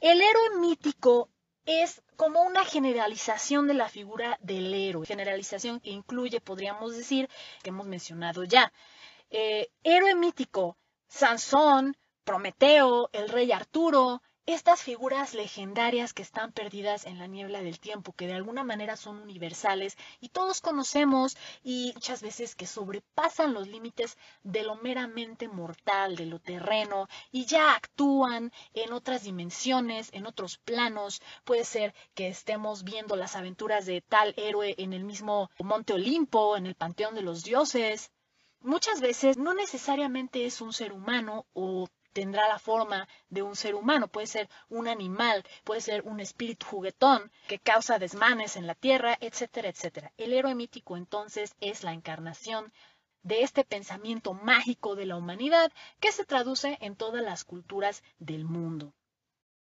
El 0.00 0.20
héroe 0.20 0.58
mítico 0.60 1.28
es 1.64 2.02
como 2.16 2.42
una 2.42 2.64
generalización 2.64 3.66
de 3.66 3.74
la 3.74 3.88
figura 3.88 4.38
del 4.40 4.72
héroe, 4.74 5.06
generalización 5.06 5.80
que 5.80 5.90
incluye, 5.90 6.40
podríamos 6.40 6.96
decir, 6.96 7.28
que 7.62 7.70
hemos 7.70 7.86
mencionado 7.86 8.44
ya. 8.44 8.72
Eh, 9.30 9.68
héroe 9.82 10.14
mítico, 10.14 10.76
Sansón, 11.08 11.96
Prometeo, 12.24 13.10
el 13.12 13.28
rey 13.28 13.50
Arturo, 13.50 14.22
estas 14.46 14.82
figuras 14.82 15.34
legendarias 15.34 16.12
que 16.12 16.22
están 16.22 16.50
perdidas 16.50 17.06
en 17.06 17.18
la 17.18 17.28
niebla 17.28 17.62
del 17.62 17.78
tiempo, 17.78 18.12
que 18.12 18.26
de 18.26 18.34
alguna 18.34 18.64
manera 18.64 18.96
son 18.96 19.18
universales 19.18 19.96
y 20.20 20.30
todos 20.30 20.60
conocemos 20.60 21.36
y 21.62 21.92
muchas 21.94 22.22
veces 22.22 22.56
que 22.56 22.66
sobrepasan 22.66 23.54
los 23.54 23.68
límites 23.68 24.18
de 24.42 24.64
lo 24.64 24.74
meramente 24.74 25.46
mortal, 25.46 26.16
de 26.16 26.26
lo 26.26 26.40
terreno 26.40 27.06
y 27.30 27.46
ya 27.46 27.74
actúan 27.74 28.52
en 28.74 28.92
otras 28.92 29.22
dimensiones, 29.22 30.08
en 30.12 30.26
otros 30.26 30.58
planos. 30.58 31.22
Puede 31.44 31.64
ser 31.64 31.94
que 32.14 32.26
estemos 32.26 32.82
viendo 32.82 33.14
las 33.14 33.36
aventuras 33.36 33.86
de 33.86 34.00
tal 34.00 34.34
héroe 34.36 34.74
en 34.78 34.92
el 34.92 35.04
mismo 35.04 35.50
Monte 35.60 35.92
Olimpo, 35.92 36.56
en 36.56 36.66
el 36.66 36.74
Panteón 36.74 37.14
de 37.14 37.22
los 37.22 37.44
Dioses. 37.44 38.10
Muchas 38.60 39.00
veces 39.00 39.38
no 39.38 39.54
necesariamente 39.54 40.46
es 40.46 40.60
un 40.60 40.72
ser 40.72 40.92
humano 40.92 41.46
o 41.52 41.88
tendrá 42.12 42.48
la 42.48 42.58
forma 42.58 43.08
de 43.28 43.42
un 43.42 43.56
ser 43.56 43.74
humano, 43.74 44.08
puede 44.08 44.26
ser 44.26 44.48
un 44.68 44.88
animal, 44.88 45.44
puede 45.64 45.80
ser 45.80 46.02
un 46.02 46.20
espíritu 46.20 46.66
juguetón 46.66 47.30
que 47.48 47.58
causa 47.58 47.98
desmanes 47.98 48.56
en 48.56 48.66
la 48.66 48.74
tierra, 48.74 49.16
etcétera, 49.20 49.68
etcétera. 49.68 50.12
El 50.16 50.32
héroe 50.32 50.54
mítico 50.54 50.96
entonces 50.96 51.54
es 51.60 51.84
la 51.84 51.92
encarnación 51.92 52.72
de 53.22 53.42
este 53.42 53.64
pensamiento 53.64 54.34
mágico 54.34 54.96
de 54.96 55.06
la 55.06 55.16
humanidad 55.16 55.72
que 56.00 56.12
se 56.12 56.24
traduce 56.24 56.78
en 56.80 56.96
todas 56.96 57.22
las 57.22 57.44
culturas 57.44 58.02
del 58.18 58.44
mundo. 58.44 58.92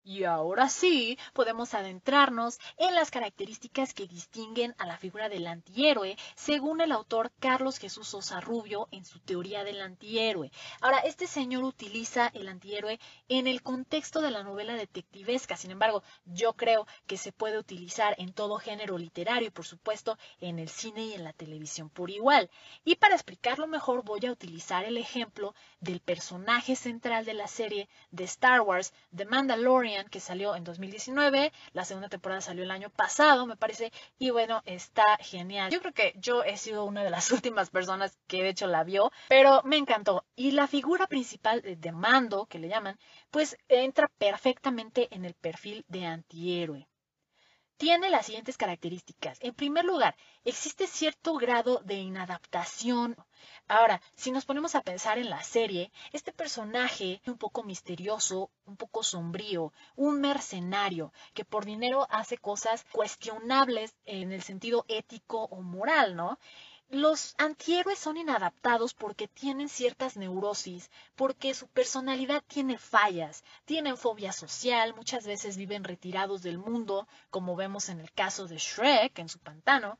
Y 0.07 0.23
ahora 0.23 0.69
sí, 0.69 1.17
podemos 1.33 1.73
adentrarnos 1.73 2.59
en 2.77 2.93
las 2.93 3.09
características 3.09 3.95
que 3.95 4.05
distinguen 4.05 4.75
a 4.77 4.85
la 4.85 4.99
figura 4.99 5.29
del 5.29 5.47
antihéroe, 5.47 6.15
según 6.35 6.79
el 6.79 6.91
autor 6.91 7.31
Carlos 7.39 7.79
Jesús 7.79 8.09
Sosa 8.09 8.39
Rubio 8.39 8.87
en 8.91 9.03
su 9.03 9.19
teoría 9.19 9.63
del 9.63 9.81
antihéroe. 9.81 10.51
Ahora, 10.81 10.99
este 10.99 11.25
señor 11.25 11.63
utiliza 11.63 12.27
el 12.35 12.49
antihéroe 12.49 12.99
en 13.29 13.47
el 13.47 13.63
contexto 13.63 14.21
de 14.21 14.29
la 14.29 14.43
novela 14.43 14.75
detectivesca, 14.75 15.57
sin 15.57 15.71
embargo, 15.71 16.03
yo 16.25 16.53
creo 16.53 16.85
que 17.07 17.17
se 17.17 17.31
puede 17.31 17.57
utilizar 17.57 18.13
en 18.19 18.31
todo 18.31 18.59
género 18.59 18.99
literario 18.99 19.47
y, 19.47 19.51
por 19.51 19.65
supuesto, 19.65 20.19
en 20.39 20.59
el 20.59 20.69
cine 20.69 21.03
y 21.05 21.13
en 21.13 21.23
la 21.23 21.33
televisión 21.33 21.89
por 21.89 22.11
igual. 22.11 22.51
Y 22.83 22.97
para 22.97 23.15
explicarlo 23.15 23.65
mejor, 23.65 24.03
voy 24.03 24.23
a 24.27 24.31
utilizar 24.31 24.85
el 24.85 24.97
ejemplo 24.97 25.55
del 25.79 25.99
personaje 25.99 26.75
central 26.75 27.25
de 27.25 27.33
la 27.33 27.47
serie 27.47 27.89
de 28.11 28.25
Star 28.25 28.61
Wars, 28.61 28.93
The 29.15 29.25
Mandalorian, 29.25 29.94
que 30.03 30.19
salió 30.19 30.55
en 30.55 30.63
2019, 30.63 31.51
la 31.73 31.85
segunda 31.85 32.09
temporada 32.09 32.41
salió 32.41 32.63
el 32.63 32.71
año 32.71 32.89
pasado, 32.89 33.45
me 33.47 33.55
parece, 33.55 33.91
y 34.17 34.29
bueno, 34.29 34.61
está 34.65 35.17
genial. 35.21 35.71
Yo 35.71 35.79
creo 35.79 35.93
que 35.93 36.13
yo 36.17 36.43
he 36.43 36.57
sido 36.57 36.85
una 36.85 37.03
de 37.03 37.09
las 37.09 37.31
últimas 37.31 37.69
personas 37.69 38.17
que 38.27 38.43
de 38.43 38.49
hecho 38.49 38.67
la 38.67 38.83
vio, 38.83 39.11
pero 39.29 39.61
me 39.63 39.77
encantó. 39.77 40.25
Y 40.35 40.51
la 40.51 40.67
figura 40.67 41.07
principal 41.07 41.61
de 41.63 41.91
Mando, 41.91 42.45
que 42.45 42.59
le 42.59 42.67
llaman, 42.67 42.97
pues 43.31 43.57
entra 43.69 44.09
perfectamente 44.17 45.07
en 45.11 45.25
el 45.25 45.33
perfil 45.33 45.85
de 45.87 46.05
antihéroe 46.05 46.87
tiene 47.77 48.09
las 48.09 48.25
siguientes 48.25 48.57
características. 48.57 49.37
En 49.41 49.53
primer 49.53 49.85
lugar, 49.85 50.15
existe 50.43 50.87
cierto 50.87 51.35
grado 51.35 51.81
de 51.83 51.95
inadaptación. 51.95 53.15
Ahora, 53.67 54.01
si 54.15 54.31
nos 54.31 54.45
ponemos 54.45 54.75
a 54.75 54.81
pensar 54.81 55.17
en 55.17 55.29
la 55.29 55.43
serie, 55.43 55.91
este 56.13 56.31
personaje 56.31 57.21
un 57.25 57.37
poco 57.37 57.63
misterioso, 57.63 58.49
un 58.65 58.77
poco 58.77 59.03
sombrío, 59.03 59.73
un 59.95 60.21
mercenario 60.21 61.11
que 61.33 61.45
por 61.45 61.65
dinero 61.65 62.07
hace 62.09 62.37
cosas 62.37 62.85
cuestionables 62.91 63.95
en 64.05 64.31
el 64.31 64.41
sentido 64.41 64.85
ético 64.87 65.45
o 65.45 65.61
moral, 65.61 66.15
¿no? 66.15 66.39
Los 66.89 67.33
antihéroes 67.39 67.97
son 67.97 68.17
inadaptados 68.17 68.93
porque 68.93 69.27
tienen 69.27 69.69
ciertas 69.69 70.17
neurosis, 70.17 70.91
porque 71.15 71.53
su 71.55 71.67
personalidad 71.67 72.43
tiene 72.47 72.77
fallas, 72.77 73.43
tienen 73.65 73.97
fobia 73.97 74.31
social, 74.31 74.93
muchas 74.95 75.25
veces 75.25 75.57
viven 75.57 75.83
retirados 75.83 76.43
del 76.43 76.59
mundo, 76.59 77.07
como 77.31 77.55
vemos 77.55 77.89
en 77.89 77.99
el 77.99 78.11
caso 78.11 78.47
de 78.47 78.57
Shrek 78.57 79.17
en 79.17 79.29
su 79.29 79.39
pantano. 79.39 79.97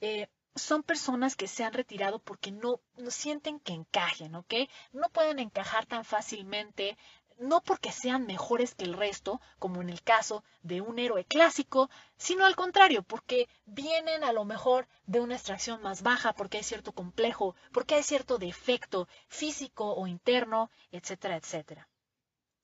Eh, 0.00 0.28
son 0.54 0.82
personas 0.82 1.36
que 1.36 1.48
se 1.48 1.64
han 1.64 1.72
retirado 1.72 2.18
porque 2.20 2.50
no, 2.50 2.80
no, 2.96 3.10
sienten 3.10 3.58
que 3.60 3.72
encajen, 3.72 4.34
¿ok? 4.34 4.54
No 4.92 5.08
pueden 5.10 5.38
encajar 5.38 5.86
tan 5.86 6.04
fácilmente, 6.04 6.96
no 7.38 7.62
porque 7.62 7.92
sean 7.92 8.26
mejores 8.26 8.74
que 8.74 8.84
el 8.84 8.94
resto, 8.94 9.40
como 9.58 9.80
en 9.80 9.90
el 9.90 10.02
caso 10.02 10.44
de 10.62 10.80
un 10.80 10.98
héroe 10.98 11.24
clásico, 11.24 11.88
sino 12.16 12.44
al 12.44 12.56
contrario, 12.56 13.02
porque 13.02 13.48
vienen 13.64 14.24
a 14.24 14.32
lo 14.32 14.44
mejor 14.44 14.88
de 15.06 15.20
una 15.20 15.34
extracción 15.34 15.80
más 15.82 16.02
baja, 16.02 16.32
porque 16.32 16.58
hay 16.58 16.64
cierto 16.64 16.92
complejo, 16.92 17.54
porque 17.72 17.94
hay 17.94 18.02
cierto 18.02 18.38
defecto 18.38 19.08
físico 19.28 19.94
o 19.94 20.06
interno, 20.06 20.70
etcétera, 20.90 21.36
etcétera. 21.36 21.88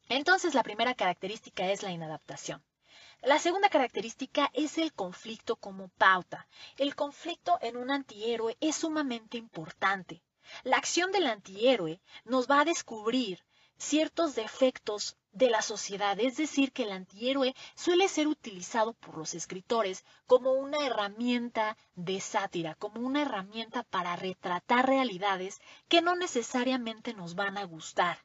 Entonces, 0.09 0.55
la 0.55 0.63
primera 0.63 0.95
característica 0.95 1.71
es 1.71 1.83
la 1.83 1.91
inadaptación. 1.91 2.63
La 3.23 3.39
segunda 3.39 3.71
característica 3.71 4.51
es 4.53 4.77
el 4.77 4.93
conflicto 4.93 5.57
como 5.57 5.89
pauta. 5.89 6.47
El 6.77 6.95
conflicto 6.95 7.59
en 7.63 7.79
un 7.79 7.91
antihéroe 7.91 8.57
es 8.61 8.77
sumamente 8.77 9.39
importante. 9.39 10.23
La 10.63 10.77
acción 10.77 11.11
del 11.11 11.27
antihéroe 11.27 12.03
nos 12.27 12.51
va 12.51 12.61
a 12.61 12.65
descubrir 12.67 13.43
ciertos 13.85 14.35
defectos 14.35 15.17
de 15.33 15.51
la 15.51 15.61
sociedad, 15.61 16.19
es 16.19 16.37
decir, 16.37 16.73
que 16.73 16.85
el 16.85 16.93
antihéroe 16.93 17.55
suele 17.75 18.09
ser 18.09 18.29
utilizado 18.29 18.95
por 18.95 19.19
los 19.19 19.35
escritores 19.35 20.05
como 20.27 20.53
una 20.53 20.87
herramienta 20.87 21.77
de 21.95 22.21
sátira, 22.21 22.77
como 22.77 23.01
una 23.01 23.23
herramienta 23.23 23.83
para 23.83 24.17
retratar 24.17 24.87
realidades 24.87 25.61
que 25.89 26.01
no 26.01 26.17
necesariamente 26.17 27.13
nos 27.13 27.35
van 27.35 27.59
a 27.59 27.65
gustar. 27.65 28.24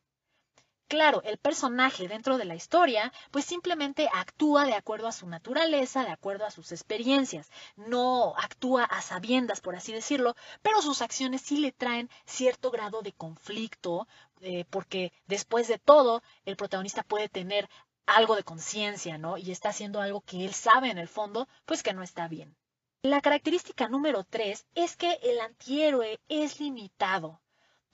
Claro, 0.89 1.21
el 1.23 1.37
personaje 1.37 2.07
dentro 2.07 2.39
de 2.39 2.45
la 2.45 2.55
historia 2.55 3.13
pues 3.29 3.45
simplemente 3.45 4.09
actúa 4.11 4.65
de 4.65 4.73
acuerdo 4.73 5.07
a 5.07 5.11
su 5.11 5.27
naturaleza, 5.27 6.03
de 6.03 6.09
acuerdo 6.09 6.45
a 6.45 6.49
sus 6.51 6.71
experiencias, 6.71 7.51
no 7.75 8.33
actúa 8.35 8.85
a 8.85 8.99
sabiendas, 9.03 9.61
por 9.61 9.75
así 9.75 9.93
decirlo, 9.93 10.35
pero 10.63 10.81
sus 10.81 11.03
acciones 11.03 11.41
sí 11.43 11.57
le 11.57 11.71
traen 11.71 12.09
cierto 12.25 12.71
grado 12.71 13.03
de 13.03 13.13
conflicto, 13.13 14.07
eh, 14.41 14.65
porque 14.71 15.13
después 15.27 15.67
de 15.67 15.77
todo 15.77 16.23
el 16.43 16.57
protagonista 16.57 17.03
puede 17.03 17.29
tener 17.29 17.69
algo 18.07 18.35
de 18.35 18.43
conciencia, 18.43 19.19
¿no? 19.19 19.37
Y 19.37 19.51
está 19.51 19.69
haciendo 19.69 20.01
algo 20.01 20.21
que 20.21 20.43
él 20.43 20.55
sabe 20.55 20.89
en 20.89 20.97
el 20.97 21.07
fondo, 21.07 21.47
pues 21.67 21.83
que 21.83 21.93
no 21.93 22.01
está 22.01 22.27
bien. 22.27 22.57
La 23.03 23.21
característica 23.21 23.87
número 23.89 24.23
tres 24.23 24.65
es 24.73 24.95
que 24.95 25.19
el 25.21 25.39
antihéroe 25.39 26.19
es 26.29 26.59
limitado 26.59 27.39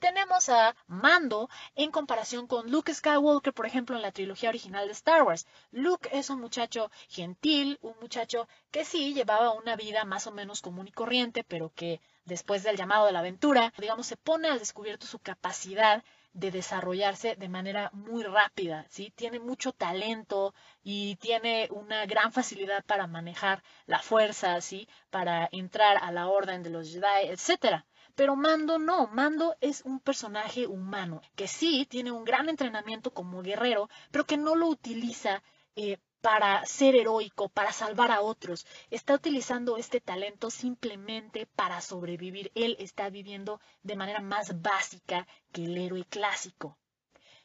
tenemos 0.05 0.50
a 0.50 0.75
Mando 0.85 1.50
en 1.74 1.89
comparación 1.89 2.45
con 2.45 2.69
Luke 2.69 2.93
Skywalker, 2.93 3.53
por 3.53 3.65
ejemplo, 3.65 3.95
en 3.95 4.03
la 4.03 4.12
trilogía 4.12 4.50
original 4.50 4.85
de 4.85 4.91
Star 4.91 5.24
Wars. 5.24 5.47
Luke 5.71 6.07
es 6.13 6.29
un 6.29 6.39
muchacho 6.39 6.91
gentil, 7.09 7.79
un 7.81 7.95
muchacho 8.00 8.47
que 8.69 8.85
sí 8.85 9.15
llevaba 9.15 9.53
una 9.53 9.75
vida 9.75 10.05
más 10.05 10.27
o 10.27 10.31
menos 10.31 10.62
común 10.62 10.88
y 10.88 10.91
corriente, 10.91 11.43
pero 11.43 11.71
que 11.74 12.01
después 12.24 12.62
del 12.62 12.77
llamado 12.77 13.07
de 13.07 13.13
la 13.13 13.19
aventura, 13.21 13.74
digamos, 13.79 14.05
se 14.05 14.15
pone 14.15 14.47
al 14.47 14.59
descubierto 14.59 15.07
su 15.07 15.17
capacidad 15.17 16.03
de 16.33 16.51
desarrollarse 16.51 17.35
de 17.35 17.50
manera 17.50 17.89
muy 17.91 18.21
rápida, 18.21 18.85
¿sí? 18.89 19.12
Tiene 19.15 19.39
mucho 19.39 19.71
talento 19.71 20.53
y 20.83 21.15
tiene 21.15 21.67
una 21.71 22.05
gran 22.05 22.31
facilidad 22.31 22.85
para 22.85 23.07
manejar 23.07 23.63
la 23.88 23.97
fuerza, 24.00 24.62
¿sí? 24.62 24.88
Para 25.09 25.50
entrar 25.51 25.97
a 26.00 26.12
la 26.12 26.27
orden 26.27 26.62
de 26.62 26.69
los 26.69 26.91
Jedi, 26.91 27.29
etcétera. 27.29 27.88
Pero 28.15 28.36
Mando 28.36 28.79
no, 28.79 29.07
Mando 29.07 29.55
es 29.62 29.81
un 29.81 30.00
personaje 30.00 30.67
humano 30.67 31.22
que 31.36 31.48
sí 31.48 31.86
tiene 31.89 32.12
un 32.12 32.24
gran 32.24 32.48
entrenamiento 32.50 33.13
como 33.13 33.41
guerrero, 33.41 33.89
pero 34.12 34.25
que 34.25 34.38
no 34.38 34.55
lo 34.55 34.67
utiliza 34.67 35.43
eh, 35.75 35.98
para 36.22 36.65
ser 36.65 36.95
heroico, 36.95 37.50
para 37.50 37.72
salvar 37.72 38.12
a 38.12 38.22
otros. 38.22 38.65
Está 38.89 39.13
utilizando 39.13 39.77
este 39.77 40.00
talento 40.00 40.50
simplemente 40.50 41.45
para 41.45 41.81
sobrevivir. 41.81 42.51
Él 42.55 42.77
está 42.79 43.10
viviendo 43.10 43.60
de 43.84 43.95
manera 43.95 44.22
más 44.22 44.62
básica 44.62 45.27
que 45.51 45.65
el 45.65 45.77
héroe 45.77 46.05
clásico. 46.05 46.77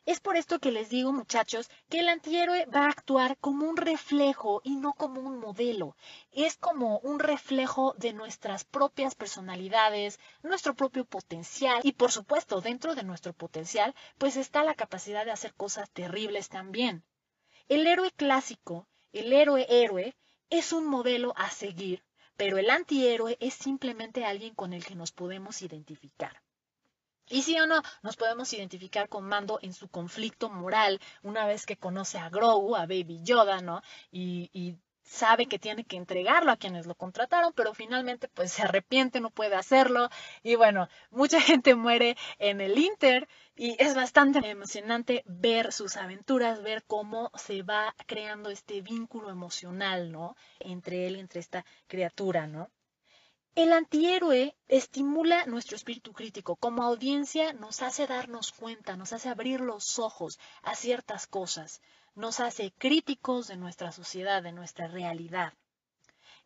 Es 0.07 0.19
por 0.19 0.37
esto 0.37 0.59
que 0.59 0.73
les 0.73 0.89
digo, 0.89 1.13
muchachos, 1.13 1.69
que 1.91 2.01
el 2.01 2.09
antihéroe 2.09 2.65
va 2.67 2.87
a 2.87 2.91
actuar 2.91 3.37
como 3.37 3.69
un 3.69 3.77
reflejo 3.77 4.63
y 4.65 4.77
no 4.77 4.95
como 4.95 5.21
un 5.21 5.39
modelo. 5.39 5.95
Es 6.33 6.57
como 6.57 6.99
un 7.01 7.19
reflejo 7.19 7.95
de 7.99 8.15
nuestras 8.15 8.65
propias 8.65 9.15
personalidades, 9.15 10.19
nuestro 10.43 10.75
propio 10.75 11.05
potencial 11.05 11.81
y 11.83 11.93
por 11.93 12.13
supuesto, 12.13 12.61
dentro 12.63 12.95
de 12.95 13.03
nuestro 13.03 13.35
potencial, 13.35 13.95
pues 14.17 14.37
está 14.37 14.65
la 14.65 14.75
capacidad 14.75 15.25
de 15.27 15.33
hacer 15.33 15.55
cosas 15.55 15.91
terribles 15.91 16.49
también. 16.49 17.05
El 17.69 17.87
héroe 17.87 18.11
clásico, 18.11 18.89
el 19.13 19.33
héroe 19.33 19.67
héroe, 19.69 20.17
es 20.49 20.73
un 20.73 20.87
modelo 20.87 21.35
a 21.37 21.51
seguir, 21.51 22.03
pero 22.37 22.57
el 22.57 22.71
antihéroe 22.71 23.37
es 23.39 23.55
simplemente 23.55 24.25
alguien 24.25 24.55
con 24.55 24.73
el 24.73 24.85
que 24.85 24.95
nos 24.97 25.13
podemos 25.13 25.61
identificar. 25.63 26.43
Y 27.31 27.43
sí 27.43 27.59
o 27.61 27.67
no, 27.67 27.81
nos 28.03 28.17
podemos 28.17 28.53
identificar 28.53 29.09
con 29.09 29.25
Mando 29.25 29.61
en 29.63 29.73
su 29.73 29.89
conflicto 29.89 30.51
moral 30.51 31.01
una 31.23 31.47
vez 31.47 31.65
que 31.65 31.77
conoce 31.77 32.19
a 32.19 32.29
Grogu, 32.29 32.75
a 32.77 32.81
Baby 32.81 33.21
Yoda, 33.23 33.61
¿no? 33.61 33.83
Y, 34.11 34.51
y 34.53 34.77
sabe 35.11 35.47
que 35.47 35.59
tiene 35.59 35.85
que 35.85 35.97
entregarlo 35.97 36.53
a 36.53 36.57
quienes 36.57 36.87
lo 36.87 36.95
contrataron, 36.95 37.53
pero 37.55 37.75
finalmente 37.75 38.29
pues 38.29 38.53
se 38.53 38.63
arrepiente, 38.63 39.21
no 39.21 39.31
puede 39.31 39.55
hacerlo. 39.55 40.09
Y 40.43 40.57
bueno, 40.57 40.89
mucha 41.11 41.41
gente 41.41 41.75
muere 41.75 42.17
en 42.39 42.61
el 42.61 42.79
Inter 42.79 43.29
y 43.57 43.77
es 43.83 43.95
bastante 43.95 44.39
emocionante 44.49 45.23
ver 45.27 45.73
sus 45.73 45.97
aventuras, 45.97 46.63
ver 46.63 46.83
cómo 46.85 47.31
se 47.37 47.63
va 47.63 47.95
creando 48.07 48.51
este 48.51 48.81
vínculo 48.83 49.31
emocional, 49.31 50.11
¿no? 50.13 50.37
Entre 50.59 51.07
él 51.07 51.17
y 51.17 51.21
entre 51.21 51.41
esta 51.41 51.65
criatura, 51.87 52.47
¿no? 52.47 52.71
El 53.57 53.73
antihéroe 53.73 54.57
estimula 54.69 55.45
nuestro 55.47 55.75
espíritu 55.75 56.13
crítico. 56.13 56.55
Como 56.55 56.85
audiencia 56.85 57.53
nos 57.53 57.83
hace 57.83 58.07
darnos 58.07 58.53
cuenta, 58.53 58.97
nos 58.97 59.13
hace 59.13 59.29
abrir 59.29 59.61
los 59.61 59.99
ojos 59.99 60.39
a 60.63 60.77
ciertas 60.77 61.27
cosas, 61.27 61.83
nos 62.15 62.39
hace 62.39 62.73
críticos 62.79 63.49
de 63.49 63.57
nuestra 63.57 63.91
sociedad, 63.91 64.43
de 64.43 64.53
nuestra 64.53 64.87
realidad. 64.87 65.53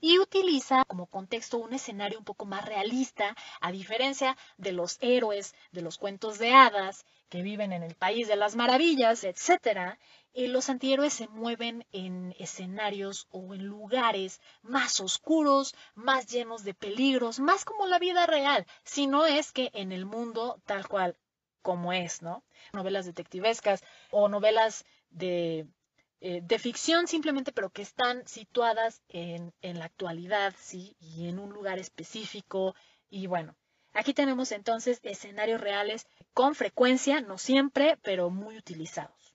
Y 0.00 0.18
utiliza 0.18 0.84
como 0.84 1.06
contexto 1.06 1.58
un 1.58 1.72
escenario 1.72 2.18
un 2.18 2.24
poco 2.24 2.46
más 2.46 2.64
realista, 2.64 3.36
a 3.60 3.72
diferencia 3.72 4.36
de 4.56 4.72
los 4.72 4.98
héroes 5.00 5.54
de 5.72 5.82
los 5.82 5.98
cuentos 5.98 6.38
de 6.38 6.52
hadas 6.52 7.04
que 7.28 7.42
viven 7.42 7.72
en 7.72 7.82
el 7.82 7.94
país 7.94 8.28
de 8.28 8.36
las 8.36 8.54
maravillas, 8.56 9.24
etc., 9.24 9.98
eh, 10.36 10.48
los 10.48 10.68
antihéroes 10.68 11.12
se 11.12 11.28
mueven 11.28 11.86
en 11.92 12.34
escenarios 12.38 13.28
o 13.30 13.54
en 13.54 13.64
lugares 13.66 14.40
más 14.62 15.00
oscuros, 15.00 15.74
más 15.94 16.26
llenos 16.26 16.64
de 16.64 16.74
peligros, 16.74 17.38
más 17.38 17.64
como 17.64 17.86
la 17.86 18.00
vida 18.00 18.26
real, 18.26 18.66
si 18.82 19.06
no 19.06 19.26
es 19.26 19.52
que 19.52 19.70
en 19.74 19.92
el 19.92 20.06
mundo 20.06 20.60
tal 20.66 20.88
cual 20.88 21.16
como 21.62 21.92
es, 21.92 22.20
¿no? 22.20 22.44
Novelas 22.72 23.06
detectivescas 23.06 23.82
o 24.10 24.28
novelas 24.28 24.84
de, 25.10 25.66
eh, 26.26 26.40
de 26.42 26.58
ficción 26.58 27.06
simplemente, 27.06 27.52
pero 27.52 27.68
que 27.68 27.82
están 27.82 28.26
situadas 28.26 29.02
en, 29.10 29.52
en 29.60 29.78
la 29.78 29.84
actualidad, 29.84 30.54
¿sí? 30.58 30.96
Y 30.98 31.28
en 31.28 31.38
un 31.38 31.52
lugar 31.52 31.78
específico. 31.78 32.74
Y 33.10 33.26
bueno, 33.26 33.54
aquí 33.92 34.14
tenemos 34.14 34.50
entonces 34.50 35.00
escenarios 35.02 35.60
reales 35.60 36.06
con 36.32 36.54
frecuencia, 36.54 37.20
no 37.20 37.36
siempre, 37.36 37.98
pero 38.02 38.30
muy 38.30 38.56
utilizados. 38.56 39.34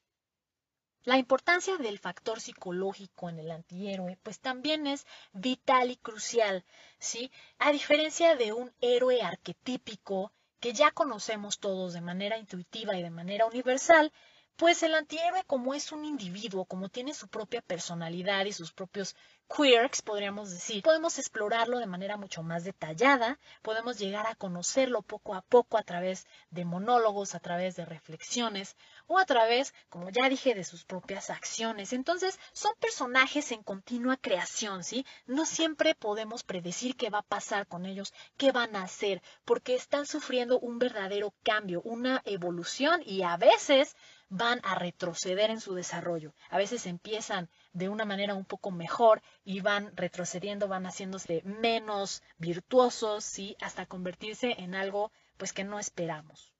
La 1.03 1.19
importancia 1.19 1.77
del 1.77 1.99
factor 1.99 2.41
psicológico 2.41 3.29
en 3.29 3.37
el 3.37 3.51
antihéroe, 3.51 4.17
pues 4.23 4.39
también 4.39 4.87
es 4.87 5.05
vital 5.31 5.91
y 5.91 5.95
crucial, 5.97 6.65
¿sí? 6.97 7.31
A 7.59 7.71
diferencia 7.71 8.35
de 8.35 8.51
un 8.51 8.73
héroe 8.81 9.21
arquetípico 9.21 10.31
que 10.59 10.73
ya 10.73 10.89
conocemos 10.89 11.59
todos 11.59 11.93
de 11.93 12.01
manera 12.01 12.39
intuitiva 12.39 12.97
y 12.97 13.03
de 13.03 13.11
manera 13.11 13.45
universal, 13.45 14.11
pues 14.59 14.83
el 14.83 14.93
antihéroe 14.93 15.45
como 15.45 15.73
es 15.73 15.93
un 15.93 16.03
individuo, 16.03 16.65
como 16.65 16.89
tiene 16.89 17.13
su 17.13 17.29
propia 17.29 17.61
personalidad 17.61 18.43
y 18.43 18.51
sus 18.51 18.73
propios 18.73 19.15
quirks, 19.47 20.01
podríamos 20.01 20.51
decir, 20.51 20.83
podemos 20.83 21.17
explorarlo 21.17 21.79
de 21.79 21.85
manera 21.85 22.17
mucho 22.17 22.43
más 22.43 22.65
detallada, 22.65 23.39
podemos 23.61 23.97
llegar 23.97 24.27
a 24.27 24.35
conocerlo 24.35 25.01
poco 25.01 25.33
a 25.33 25.41
poco 25.41 25.77
a 25.77 25.83
través 25.83 26.27
de 26.51 26.65
monólogos, 26.65 27.35
a 27.35 27.39
través 27.39 27.77
de 27.77 27.85
reflexiones 27.85 28.75
o 29.07 29.17
a 29.17 29.25
través, 29.25 29.73
como 29.87 30.09
ya 30.09 30.27
dije, 30.27 30.53
de 30.53 30.65
sus 30.65 30.83
propias 30.83 31.29
acciones. 31.29 31.93
Entonces, 31.93 32.37
son 32.51 32.73
personajes 32.81 33.53
en 33.53 33.63
continua 33.63 34.17
creación, 34.17 34.83
¿sí? 34.83 35.05
No 35.25 35.45
siempre 35.45 35.95
podemos 35.95 36.43
predecir 36.43 36.97
qué 36.97 37.09
va 37.09 37.19
a 37.19 37.23
pasar 37.23 37.65
con 37.65 37.85
ellos, 37.85 38.13
qué 38.35 38.51
van 38.51 38.75
a 38.75 38.83
hacer, 38.83 39.23
porque 39.45 39.73
están 39.73 40.05
sufriendo 40.05 40.59
un 40.59 40.79
verdadero 40.79 41.33
cambio, 41.43 41.81
una 41.85 42.21
evolución 42.25 43.01
y 43.05 43.23
a 43.23 43.37
veces 43.37 43.95
van 44.29 44.61
a 44.63 44.75
retroceder 44.75 45.49
en 45.49 45.59
su 45.59 45.73
desarrollo. 45.73 46.33
A 46.49 46.57
veces 46.57 46.85
empiezan 46.85 47.49
de 47.73 47.89
una 47.89 48.05
manera 48.05 48.35
un 48.35 48.45
poco 48.45 48.71
mejor 48.71 49.21
y 49.43 49.61
van 49.61 49.95
retrocediendo, 49.97 50.67
van 50.67 50.85
haciéndose 50.85 51.41
menos 51.43 52.21
virtuosos, 52.37 53.25
¿sí? 53.25 53.57
Hasta 53.59 53.87
convertirse 53.87 54.55
en 54.59 54.75
algo 54.75 55.11
pues 55.37 55.53
que 55.53 55.63
no 55.63 55.79
esperamos. 55.79 56.53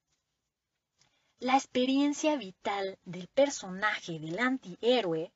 La 1.39 1.53
experiencia 1.53 2.35
vital 2.35 2.97
del 3.05 3.27
personaje, 3.27 4.19
del 4.19 4.39
antihéroe, 4.39 5.31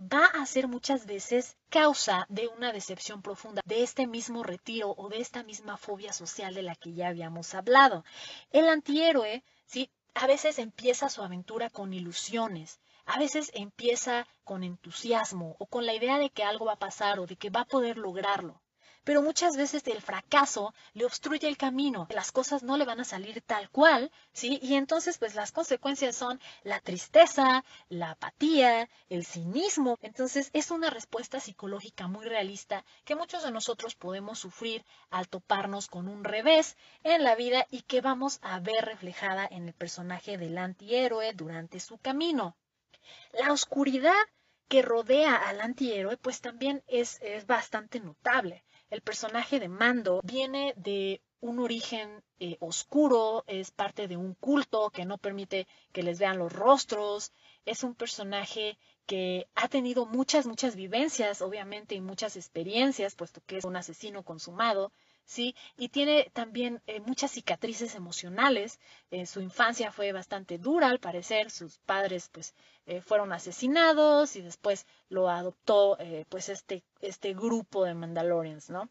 va 0.00 0.24
a 0.26 0.44
ser 0.46 0.66
muchas 0.66 1.06
veces 1.06 1.56
causa 1.68 2.26
de 2.28 2.48
una 2.48 2.72
decepción 2.72 3.22
profunda, 3.22 3.62
de 3.64 3.82
este 3.82 4.06
mismo 4.06 4.42
retiro 4.42 4.94
o 4.96 5.08
de 5.08 5.20
esta 5.20 5.44
misma 5.44 5.76
fobia 5.76 6.12
social 6.12 6.54
de 6.54 6.62
la 6.62 6.74
que 6.74 6.92
ya 6.92 7.08
habíamos 7.08 7.54
hablado. 7.54 8.04
El 8.50 8.68
antihéroe, 8.68 9.44
¿sí? 9.66 9.90
A 10.14 10.26
veces 10.26 10.58
empieza 10.58 11.08
su 11.08 11.22
aventura 11.22 11.70
con 11.70 11.92
ilusiones, 11.92 12.80
a 13.04 13.18
veces 13.18 13.50
empieza 13.54 14.26
con 14.44 14.62
entusiasmo 14.62 15.56
o 15.58 15.66
con 15.66 15.86
la 15.86 15.94
idea 15.94 16.18
de 16.18 16.30
que 16.30 16.44
algo 16.44 16.66
va 16.66 16.74
a 16.74 16.78
pasar 16.78 17.18
o 17.18 17.26
de 17.26 17.36
que 17.36 17.50
va 17.50 17.62
a 17.62 17.66
poder 17.66 17.98
lograrlo. 17.98 18.62
Pero 19.04 19.20
muchas 19.20 19.58
veces 19.58 19.86
el 19.86 20.00
fracaso 20.00 20.72
le 20.94 21.04
obstruye 21.04 21.46
el 21.46 21.58
camino, 21.58 22.06
las 22.08 22.32
cosas 22.32 22.62
no 22.62 22.78
le 22.78 22.86
van 22.86 23.00
a 23.00 23.04
salir 23.04 23.42
tal 23.42 23.68
cual, 23.68 24.10
¿sí? 24.32 24.58
Y 24.62 24.76
entonces 24.76 25.18
pues 25.18 25.34
las 25.34 25.52
consecuencias 25.52 26.16
son 26.16 26.40
la 26.62 26.80
tristeza, 26.80 27.64
la 27.90 28.12
apatía, 28.12 28.88
el 29.10 29.26
cinismo. 29.26 29.98
Entonces 30.00 30.48
es 30.54 30.70
una 30.70 30.88
respuesta 30.88 31.38
psicológica 31.38 32.08
muy 32.08 32.24
realista 32.24 32.82
que 33.04 33.14
muchos 33.14 33.42
de 33.42 33.50
nosotros 33.50 33.94
podemos 33.94 34.38
sufrir 34.38 34.86
al 35.10 35.28
toparnos 35.28 35.86
con 35.88 36.08
un 36.08 36.24
revés 36.24 36.78
en 37.02 37.24
la 37.24 37.34
vida 37.34 37.66
y 37.70 37.82
que 37.82 38.00
vamos 38.00 38.38
a 38.40 38.58
ver 38.60 38.86
reflejada 38.86 39.46
en 39.50 39.68
el 39.68 39.74
personaje 39.74 40.38
del 40.38 40.56
antihéroe 40.56 41.34
durante 41.34 41.78
su 41.78 41.98
camino. 41.98 42.56
La 43.34 43.52
oscuridad 43.52 44.14
que 44.68 44.80
rodea 44.80 45.36
al 45.36 45.60
antihéroe 45.60 46.16
pues 46.16 46.40
también 46.40 46.82
es, 46.86 47.18
es 47.20 47.46
bastante 47.46 48.00
notable 48.00 48.64
el 48.94 49.02
personaje 49.02 49.58
de 49.58 49.68
Mando 49.68 50.20
viene 50.22 50.72
de 50.76 51.20
un 51.40 51.58
origen 51.58 52.22
eh, 52.38 52.56
oscuro, 52.60 53.42
es 53.48 53.72
parte 53.72 54.06
de 54.06 54.16
un 54.16 54.34
culto 54.34 54.90
que 54.90 55.04
no 55.04 55.18
permite 55.18 55.66
que 55.92 56.04
les 56.04 56.20
vean 56.20 56.38
los 56.38 56.52
rostros, 56.52 57.32
es 57.64 57.82
un 57.82 57.96
personaje 57.96 58.78
que 59.04 59.48
ha 59.56 59.66
tenido 59.66 60.06
muchas, 60.06 60.46
muchas 60.46 60.76
vivencias, 60.76 61.42
obviamente, 61.42 61.96
y 61.96 62.00
muchas 62.00 62.36
experiencias, 62.36 63.16
puesto 63.16 63.40
que 63.44 63.58
es 63.58 63.64
un 63.64 63.74
asesino 63.74 64.22
consumado, 64.22 64.92
¿sí? 65.24 65.54
Y 65.76 65.88
tiene 65.88 66.30
también 66.32 66.82
eh, 66.86 67.00
muchas 67.00 67.32
cicatrices 67.32 67.94
emocionales. 67.94 68.80
Eh, 69.10 69.26
su 69.26 69.40
infancia 69.40 69.92
fue 69.92 70.12
bastante 70.12 70.58
dura, 70.58 70.88
al 70.88 71.00
parecer. 71.00 71.50
Sus 71.50 71.78
padres, 71.78 72.28
pues, 72.32 72.54
eh, 72.86 73.00
fueron 73.00 73.32
asesinados 73.32 74.36
y 74.36 74.42
después 74.42 74.86
lo 75.08 75.28
adoptó, 75.28 75.98
pues, 76.28 76.48
este, 76.48 76.84
este 77.00 77.34
grupo 77.34 77.84
de 77.84 77.94
Mandalorians, 77.94 78.70
¿no? 78.70 78.90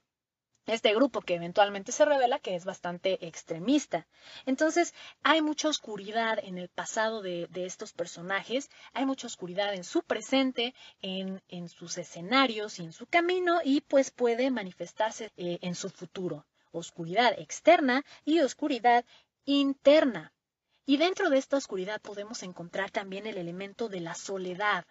Este 0.65 0.93
grupo 0.95 1.21
que 1.21 1.35
eventualmente 1.35 1.91
se 1.91 2.05
revela 2.05 2.39
que 2.39 2.55
es 2.55 2.65
bastante 2.65 3.25
extremista. 3.27 4.07
Entonces, 4.45 4.93
hay 5.21 5.41
mucha 5.41 5.67
oscuridad 5.67 6.39
en 6.41 6.57
el 6.57 6.69
pasado 6.69 7.21
de, 7.21 7.49
estos 7.55 7.93
personajes, 7.93 8.69
hay 8.93 9.05
mucha 9.05 9.27
oscuridad 9.27 9.73
en 9.73 9.83
su 9.83 10.03
presente, 10.03 10.73
en, 11.01 11.41
sus 11.69 11.97
escenarios 11.97 12.79
y 12.79 12.83
en 12.83 12.93
su 12.93 13.07
camino, 13.07 13.59
y 13.63 13.81
pues 13.81 14.11
puede 14.11 14.51
manifestarse 14.51 15.31
eh, 15.37 15.59
en 15.61 15.75
su 15.75 15.89
futuro. 15.89 16.45
Oscuridad 16.71 17.37
externa 17.37 18.03
y 18.25 18.39
oscuridad 18.39 19.05
interna. 19.45 20.33
Y 20.85 20.97
dentro 20.97 21.29
de 21.29 21.37
esta 21.37 21.57
oscuridad 21.57 22.01
podemos 22.01 22.43
encontrar 22.43 22.91
también 22.91 23.27
el 23.27 23.37
elemento 23.37 23.89
de 23.89 24.01
la 24.01 24.15
soledad. 24.15 24.85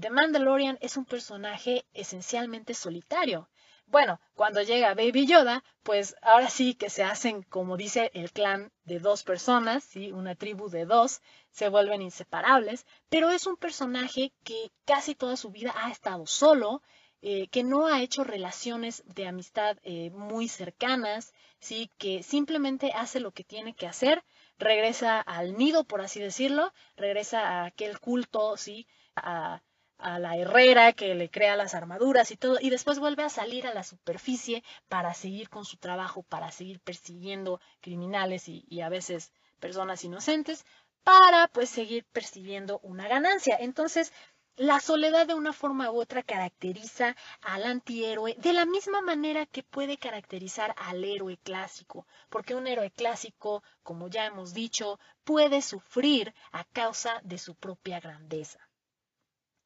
The 0.00 0.08
Mandalorian 0.08 0.78
es 0.80 0.96
un 0.96 1.04
personaje 1.04 1.84
esencialmente 1.92 2.72
solitario. 2.72 3.50
Bueno, 3.86 4.20
cuando 4.34 4.62
llega 4.62 4.94
Baby 4.94 5.26
Yoda, 5.26 5.62
pues 5.82 6.16
ahora 6.22 6.48
sí 6.48 6.74
que 6.74 6.88
se 6.88 7.04
hacen, 7.04 7.42
como 7.42 7.76
dice 7.76 8.10
el 8.14 8.32
clan 8.32 8.72
de 8.84 8.98
dos 8.98 9.22
personas, 9.22 9.84
¿sí? 9.84 10.12
una 10.12 10.34
tribu 10.34 10.70
de 10.70 10.86
dos, 10.86 11.20
se 11.50 11.68
vuelven 11.68 12.00
inseparables, 12.00 12.86
pero 13.10 13.30
es 13.30 13.46
un 13.46 13.56
personaje 13.56 14.32
que 14.44 14.70
casi 14.86 15.14
toda 15.14 15.36
su 15.36 15.50
vida 15.50 15.74
ha 15.76 15.90
estado 15.90 16.26
solo, 16.26 16.82
eh, 17.20 17.48
que 17.48 17.62
no 17.62 17.86
ha 17.86 18.02
hecho 18.02 18.24
relaciones 18.24 19.04
de 19.06 19.28
amistad 19.28 19.76
eh, 19.82 20.10
muy 20.10 20.48
cercanas, 20.48 21.32
¿sí? 21.60 21.90
que 21.98 22.22
simplemente 22.22 22.92
hace 22.94 23.20
lo 23.20 23.30
que 23.32 23.44
tiene 23.44 23.74
que 23.74 23.86
hacer, 23.86 24.24
regresa 24.58 25.20
al 25.20 25.56
nido, 25.56 25.84
por 25.84 26.00
así 26.00 26.18
decirlo, 26.18 26.72
regresa 26.96 27.40
a 27.40 27.64
aquel 27.66 28.00
culto, 28.00 28.56
¿sí? 28.56 28.86
a 29.16 29.60
a 30.02 30.18
la 30.18 30.36
herrera 30.36 30.92
que 30.92 31.14
le 31.14 31.30
crea 31.30 31.56
las 31.56 31.74
armaduras 31.74 32.30
y 32.30 32.36
todo, 32.36 32.58
y 32.60 32.70
después 32.70 32.98
vuelve 32.98 33.22
a 33.22 33.28
salir 33.28 33.66
a 33.66 33.74
la 33.74 33.84
superficie 33.84 34.62
para 34.88 35.14
seguir 35.14 35.48
con 35.48 35.64
su 35.64 35.76
trabajo, 35.76 36.22
para 36.22 36.50
seguir 36.50 36.80
persiguiendo 36.80 37.60
criminales 37.80 38.48
y, 38.48 38.80
a 38.80 38.88
veces 38.88 39.32
personas 39.60 40.04
inocentes, 40.04 40.66
para 41.04 41.48
pues 41.48 41.70
seguir 41.70 42.04
percibiendo 42.12 42.80
una 42.82 43.08
ganancia. 43.08 43.56
Entonces, 43.58 44.12
la 44.56 44.80
soledad 44.80 45.26
de 45.26 45.34
una 45.34 45.52
forma 45.52 45.90
u 45.90 46.00
otra 46.00 46.22
caracteriza 46.22 47.16
al 47.40 47.64
antihéroe 47.64 48.34
de 48.38 48.52
la 48.52 48.66
misma 48.66 49.00
manera 49.00 49.46
que 49.46 49.62
puede 49.62 49.96
caracterizar 49.96 50.74
al 50.76 51.04
héroe 51.04 51.38
clásico, 51.38 52.06
porque 52.28 52.54
un 52.54 52.66
héroe 52.66 52.90
clásico, 52.90 53.62
como 53.82 54.08
ya 54.08 54.26
hemos 54.26 54.52
dicho, 54.52 54.98
puede 55.24 55.62
sufrir 55.62 56.34
a 56.52 56.64
causa 56.64 57.20
de 57.24 57.38
su 57.38 57.54
propia 57.54 57.98
grandeza. 58.00 58.58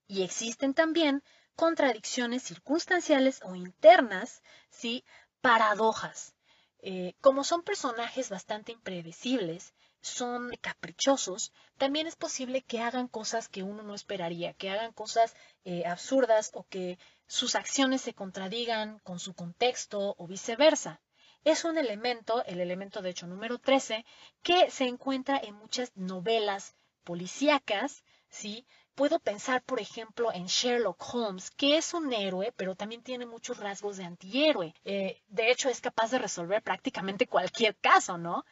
Y 0.07 0.23
existen 0.23 0.75
también 0.75 1.23
contradicciones 1.57 2.43
circunstanciales 2.43 3.41
o 3.43 3.55
internas, 3.55 4.43
¿sí? 4.71 5.05
Paradojas. 5.41 6.35
Eh, 6.81 7.15
como 7.21 7.43
son 7.43 7.63
personajes 7.63 8.29
bastante 8.29 8.73
impredecibles, 8.73 9.75
son 10.01 10.53
caprichosos, 10.61 11.53
también 11.79 12.07
es 12.07 12.15
posible 12.15 12.63
que 12.63 12.81
hagan 12.81 13.09
cosas 13.09 13.49
que 13.49 13.65
uno 13.65 13.83
no 13.83 13.95
esperaría, 13.95 14.55
que 14.55 14.71
hagan 14.71 14.93
cosas 14.93 15.35
eh, 15.65 15.85
absurdas 15.85 16.53
o 16.55 16.65
que 16.69 16.99
sus 17.27 17.57
acciones 17.57 18.03
se 18.03 18.15
contradigan 18.15 19.01
con 19.01 19.19
su 19.19 19.35
contexto 19.35 20.15
o 20.17 20.27
viceversa. 20.29 21.01
Es 21.43 21.65
un 21.65 21.79
elemento, 21.79 22.45
el 22.45 22.61
elemento 22.61 23.03
de 23.03 23.11
hecho 23.11 23.27
número 23.27 23.59
13, 23.59 24.05
que 24.43 24.71
se 24.71 24.85
encuentra 24.85 25.39
en 25.39 25.55
muchas 25.55 25.91
novelas 25.97 26.77
policíacas, 27.03 28.05
¿sí? 28.29 28.67
Puedo 28.97 29.21
pensar, 29.21 29.63
por 29.63 29.79
ejemplo, 29.81 30.33
en 30.33 30.47
Sherlock 30.47 31.15
Holmes, 31.15 31.51
que 31.53 31.77
es 31.77 31.95
un 31.95 32.13
héroe, 32.13 32.53
pero 32.57 32.75
también 32.75 33.03
tiene 33.03 33.27
muchos 33.27 33.59
rasgos 33.59 33.99
de 33.99 34.05
antihéroe. 34.05 34.75
Eh, 34.85 35.23
de 35.29 35.51
hecho, 35.51 35.69
es 35.69 35.81
capaz 35.81 36.11
de 36.11 36.19
resolver 36.19 36.63
prácticamente 36.63 37.29
cualquier 37.29 37.77
caso, 37.77 38.19
¿no? 38.19 38.45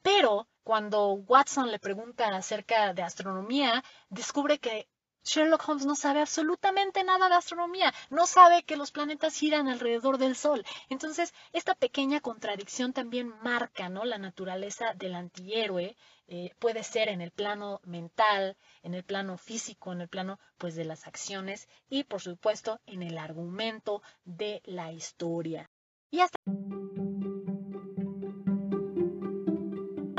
Pero 0.00 0.48
cuando 0.62 1.12
Watson 1.12 1.70
le 1.70 1.78
pregunta 1.78 2.34
acerca 2.34 2.94
de 2.94 3.02
astronomía, 3.02 3.82
descubre 4.08 4.58
que 4.58 4.88
Sherlock 5.24 5.68
Holmes 5.68 5.86
no 5.86 5.94
sabe 5.94 6.20
absolutamente 6.20 7.04
nada 7.04 7.28
de 7.28 7.34
astronomía, 7.34 7.92
no 8.10 8.26
sabe 8.26 8.62
que 8.62 8.76
los 8.76 8.92
planetas 8.92 9.34
giran 9.34 9.68
alrededor 9.68 10.18
del 10.18 10.36
Sol. 10.36 10.64
Entonces, 10.88 11.34
esta 11.52 11.74
pequeña 11.74 12.20
contradicción 12.20 12.92
también 12.92 13.34
marca 13.42 13.88
¿no? 13.88 14.04
la 14.04 14.18
naturaleza 14.18 14.94
del 14.94 15.14
antihéroe. 15.14 15.96
Eh, 16.30 16.54
puede 16.58 16.84
ser 16.84 17.08
en 17.08 17.22
el 17.22 17.30
plano 17.30 17.80
mental, 17.84 18.56
en 18.82 18.92
el 18.92 19.02
plano 19.02 19.38
físico, 19.38 19.92
en 19.92 20.02
el 20.02 20.08
plano 20.08 20.38
pues 20.58 20.74
de 20.74 20.84
las 20.84 21.06
acciones 21.06 21.68
y 21.88 22.04
por 22.04 22.20
supuesto 22.20 22.80
en 22.84 23.02
el 23.02 23.16
argumento 23.16 24.02
de 24.24 24.60
la 24.66 24.92
historia. 24.92 25.70
Y 26.10 26.20
hasta 26.20 26.38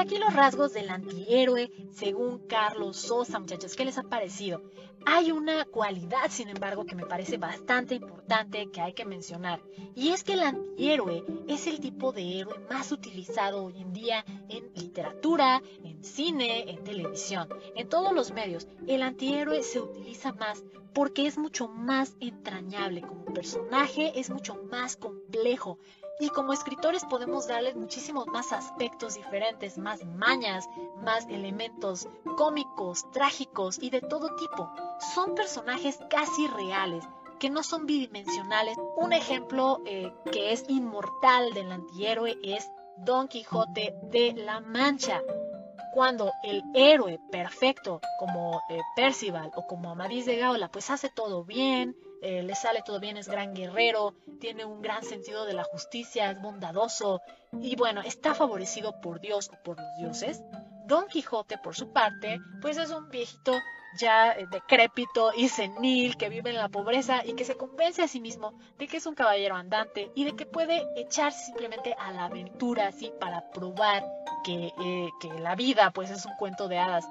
aquí 0.09 0.17
los 0.17 0.33
rasgos 0.33 0.73
del 0.73 0.89
antihéroe 0.89 1.71
según 1.91 2.39
Carlos 2.47 2.97
Sosa, 2.97 3.37
muchachos. 3.37 3.75
¿Qué 3.75 3.85
les 3.85 3.99
ha 3.99 4.01
parecido? 4.01 4.63
Hay 5.05 5.31
una 5.31 5.65
cualidad, 5.65 6.31
sin 6.31 6.49
embargo, 6.49 6.83
que 6.83 6.95
me 6.95 7.05
parece 7.05 7.37
bastante 7.37 7.93
importante 7.93 8.71
que 8.71 8.81
hay 8.81 8.93
que 8.93 9.05
mencionar. 9.05 9.61
Y 9.93 10.09
es 10.09 10.23
que 10.23 10.33
el 10.33 10.41
antihéroe 10.41 11.23
es 11.47 11.67
el 11.67 11.79
tipo 11.79 12.11
de 12.11 12.39
héroe 12.39 12.57
más 12.71 12.91
utilizado 12.91 13.65
hoy 13.65 13.79
en 13.79 13.93
día 13.93 14.25
en 14.49 14.71
literatura, 14.73 15.61
en 15.83 16.03
cine, 16.03 16.71
en 16.71 16.83
televisión, 16.83 17.47
en 17.75 17.87
todos 17.87 18.11
los 18.11 18.33
medios. 18.33 18.67
El 18.87 19.03
antihéroe 19.03 19.61
se 19.61 19.79
utiliza 19.79 20.31
más 20.31 20.63
porque 20.93 21.27
es 21.27 21.37
mucho 21.37 21.67
más 21.67 22.15
entrañable 22.19 23.01
como 23.01 23.25
personaje, 23.25 24.19
es 24.19 24.31
mucho 24.31 24.55
más 24.71 24.97
complejo. 24.97 25.77
Y 26.19 26.29
como 26.29 26.51
escritores 26.51 27.05
podemos 27.05 27.47
darles 27.47 27.77
muchísimos 27.77 28.27
más 28.27 28.51
aspectos 28.51 29.15
diferentes, 29.15 29.77
más 29.77 30.03
mañas, 30.03 30.67
más 31.01 31.25
elementos 31.27 32.09
cómicos, 32.37 33.09
trágicos 33.11 33.79
y 33.81 33.89
de 33.89 34.01
todo 34.01 34.35
tipo. 34.35 34.69
Son 35.13 35.33
personajes 35.33 35.97
casi 36.09 36.47
reales, 36.47 37.05
que 37.39 37.49
no 37.49 37.63
son 37.63 37.85
bidimensionales. 37.85 38.77
Un 38.97 39.13
ejemplo 39.13 39.79
eh, 39.85 40.13
que 40.31 40.51
es 40.51 40.65
inmortal 40.67 41.53
del 41.53 41.71
antihéroe 41.71 42.37
es 42.43 42.69
Don 42.97 43.29
Quijote 43.29 43.95
de 44.03 44.33
la 44.33 44.59
Mancha. 44.59 45.21
Cuando 45.93 46.31
el 46.43 46.63
héroe 46.75 47.19
perfecto 47.31 48.01
como 48.19 48.61
eh, 48.69 48.79
Percival 48.95 49.51
o 49.55 49.65
como 49.65 49.89
Amadís 49.89 50.25
de 50.25 50.35
Gaula 50.37 50.69
pues 50.69 50.89
hace 50.89 51.09
todo 51.09 51.45
bien, 51.45 51.95
eh, 52.21 52.43
le 52.43 52.55
sale 52.55 52.81
todo 52.83 52.99
bien, 52.99 53.17
es 53.17 53.27
gran 53.27 53.53
guerrero, 53.53 54.15
tiene 54.39 54.65
un 54.65 54.81
gran 54.81 55.03
sentido 55.03 55.45
de 55.45 55.53
la 55.53 55.63
justicia, 55.63 56.31
es 56.31 56.41
bondadoso 56.41 57.21
y 57.61 57.75
bueno, 57.75 58.01
está 58.01 58.33
favorecido 58.33 58.99
por 59.01 59.19
Dios 59.19 59.49
o 59.49 59.63
por 59.63 59.77
los 59.77 59.97
dioses. 59.97 60.41
Don 60.85 61.07
Quijote, 61.07 61.57
por 61.57 61.75
su 61.75 61.93
parte, 61.93 62.39
pues 62.61 62.77
es 62.77 62.89
un 62.89 63.09
viejito 63.09 63.53
ya 63.97 64.31
eh, 64.33 64.47
decrépito 64.49 65.31
y 65.35 65.49
senil 65.49 66.17
que 66.17 66.29
vive 66.29 66.49
en 66.49 66.57
la 66.57 66.69
pobreza 66.69 67.25
y 67.25 67.33
que 67.33 67.45
se 67.45 67.55
convence 67.55 68.01
a 68.01 68.07
sí 68.07 68.19
mismo 68.19 68.53
de 68.77 68.87
que 68.87 68.97
es 68.97 69.05
un 69.05 69.15
caballero 69.15 69.55
andante 69.55 70.11
y 70.15 70.25
de 70.25 70.35
que 70.35 70.45
puede 70.45 70.85
echarse 70.95 71.45
simplemente 71.45 71.95
a 71.97 72.11
la 72.11 72.25
aventura 72.25 72.87
así 72.87 73.11
para 73.19 73.49
probar 73.51 74.03
que, 74.43 74.71
eh, 74.79 75.09
que 75.19 75.29
la 75.39 75.55
vida 75.55 75.91
pues 75.91 76.11
es 76.11 76.25
un 76.25 76.35
cuento 76.37 76.67
de 76.67 76.77
hadas. 76.77 77.05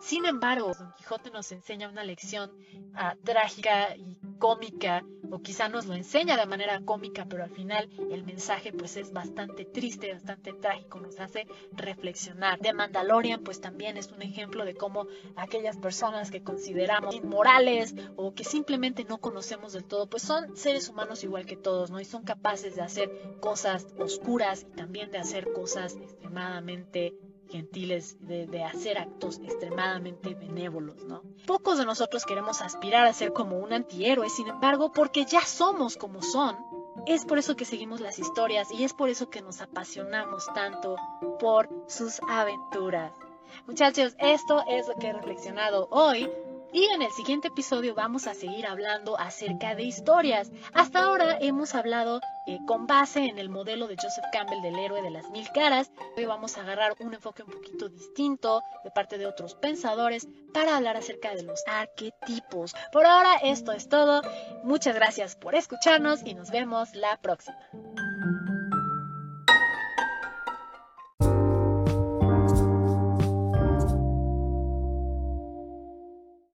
Sin 0.00 0.24
embargo, 0.24 0.72
Don 0.78 0.92
Quijote 0.94 1.30
nos 1.30 1.52
enseña 1.52 1.88
una 1.88 2.04
lección 2.04 2.50
ah, 2.94 3.14
trágica 3.22 3.94
y 3.96 4.16
cómica, 4.40 5.04
o 5.30 5.40
quizá 5.40 5.68
nos 5.68 5.86
lo 5.86 5.94
enseña 5.94 6.36
de 6.36 6.46
manera 6.46 6.80
cómica, 6.84 7.26
pero 7.28 7.44
al 7.44 7.50
final 7.50 7.88
el 8.10 8.24
mensaje 8.24 8.72
pues 8.72 8.96
es 8.96 9.12
bastante 9.12 9.64
triste, 9.64 10.12
bastante 10.12 10.52
trágico, 10.54 10.98
nos 10.98 11.20
hace 11.20 11.46
reflexionar. 11.72 12.58
De 12.58 12.72
Mandalorian 12.72 13.44
pues 13.44 13.60
también 13.60 13.96
es 13.96 14.10
un 14.10 14.22
ejemplo 14.22 14.64
de 14.64 14.74
cómo 14.74 15.06
aquellas 15.36 15.76
personas 15.76 16.32
que 16.32 16.42
consideramos 16.42 17.14
inmorales 17.14 17.94
o 18.16 18.34
que 18.34 18.42
simplemente 18.42 19.04
no 19.04 19.18
conocemos 19.18 19.72
del 19.72 19.84
todo, 19.84 20.08
pues 20.08 20.24
son 20.24 20.56
seres 20.56 20.88
humanos 20.88 21.22
igual 21.22 21.46
que 21.46 21.56
todos, 21.56 21.90
¿no? 21.90 22.00
Y 22.00 22.04
son 22.04 22.24
capaces 22.24 22.74
de 22.74 22.82
hacer 22.82 23.10
cosas 23.40 23.86
oscuras 23.98 24.66
y 24.68 24.74
también 24.74 25.10
de 25.10 25.18
hacer 25.18 25.52
cosas 25.52 25.96
extremadamente 25.96 27.14
gentiles, 27.50 28.16
de, 28.20 28.64
hacer 28.64 28.98
actos 28.98 29.38
extremadamente 29.38 30.34
benévolos, 30.34 31.04
¿no? 31.04 31.22
Pocos 31.46 31.78
de 31.78 31.84
nosotros 31.84 32.24
queremos 32.24 32.62
aspirar 32.62 33.06
a 33.06 33.12
ser 33.12 33.32
como 33.32 33.58
un 33.58 33.72
antihéroe, 33.72 34.28
sin 34.30 34.48
embargo, 34.48 34.92
porque 34.92 35.24
ya 35.24 35.40
somos 35.42 35.96
como 35.96 36.22
son, 36.22 36.56
es 37.06 37.24
por 37.24 37.38
eso 37.38 37.56
que 37.56 37.64
seguimos 37.64 38.00
las 38.00 38.18
historias 38.18 38.70
y 38.70 38.84
es 38.84 38.92
por 38.92 39.08
eso 39.08 39.30
que 39.30 39.42
nos 39.42 39.60
apasionamos 39.60 40.46
tanto 40.54 40.96
por 41.38 41.68
sus 41.88 42.20
aventuras. 42.28 43.12
Muchachos, 43.66 44.14
esto 44.18 44.64
es 44.68 44.86
lo 44.86 44.94
que 44.94 45.08
he 45.08 45.12
reflexionado 45.12 45.88
hoy 45.90 46.30
y 46.72 46.84
en 46.84 47.02
el 47.02 47.10
siguiente 47.10 47.48
episodio 47.48 47.94
vamos 47.94 48.26
a 48.26 48.34
seguir 48.34 48.66
hablando 48.66 49.18
acerca 49.18 49.74
de 49.74 49.84
historias. 49.84 50.50
Hasta 50.72 51.00
ahora 51.00 51.38
hemos 51.40 51.74
hablado 51.74 52.20
eh, 52.46 52.58
con 52.66 52.86
base 52.86 53.24
en 53.26 53.38
el 53.38 53.48
modelo 53.48 53.86
de 53.88 53.96
Joseph 53.96 54.24
Campbell 54.32 54.62
del 54.62 54.78
héroe 54.78 55.02
de 55.02 55.10
las 55.10 55.30
mil 55.30 55.48
caras. 55.52 55.90
Hoy 56.16 56.24
vamos 56.24 56.56
a 56.56 56.62
agarrar 56.62 56.94
un 57.00 57.14
enfoque 57.14 57.42
un 57.42 57.50
poquito 57.50 57.88
distinto 57.88 58.62
de 58.84 58.90
parte 58.90 59.18
de 59.18 59.26
otros 59.26 59.54
pensadores 59.54 60.28
para 60.52 60.76
hablar 60.76 60.96
acerca 60.96 61.34
de 61.34 61.42
los 61.42 61.62
arquetipos. 61.66 62.74
Por 62.92 63.06
ahora 63.06 63.36
esto 63.42 63.72
es 63.72 63.88
todo. 63.88 64.22
Muchas 64.62 64.94
gracias 64.94 65.36
por 65.36 65.54
escucharnos 65.54 66.22
y 66.24 66.34
nos 66.34 66.50
vemos 66.50 66.94
la 66.94 67.16
próxima. 67.18 67.58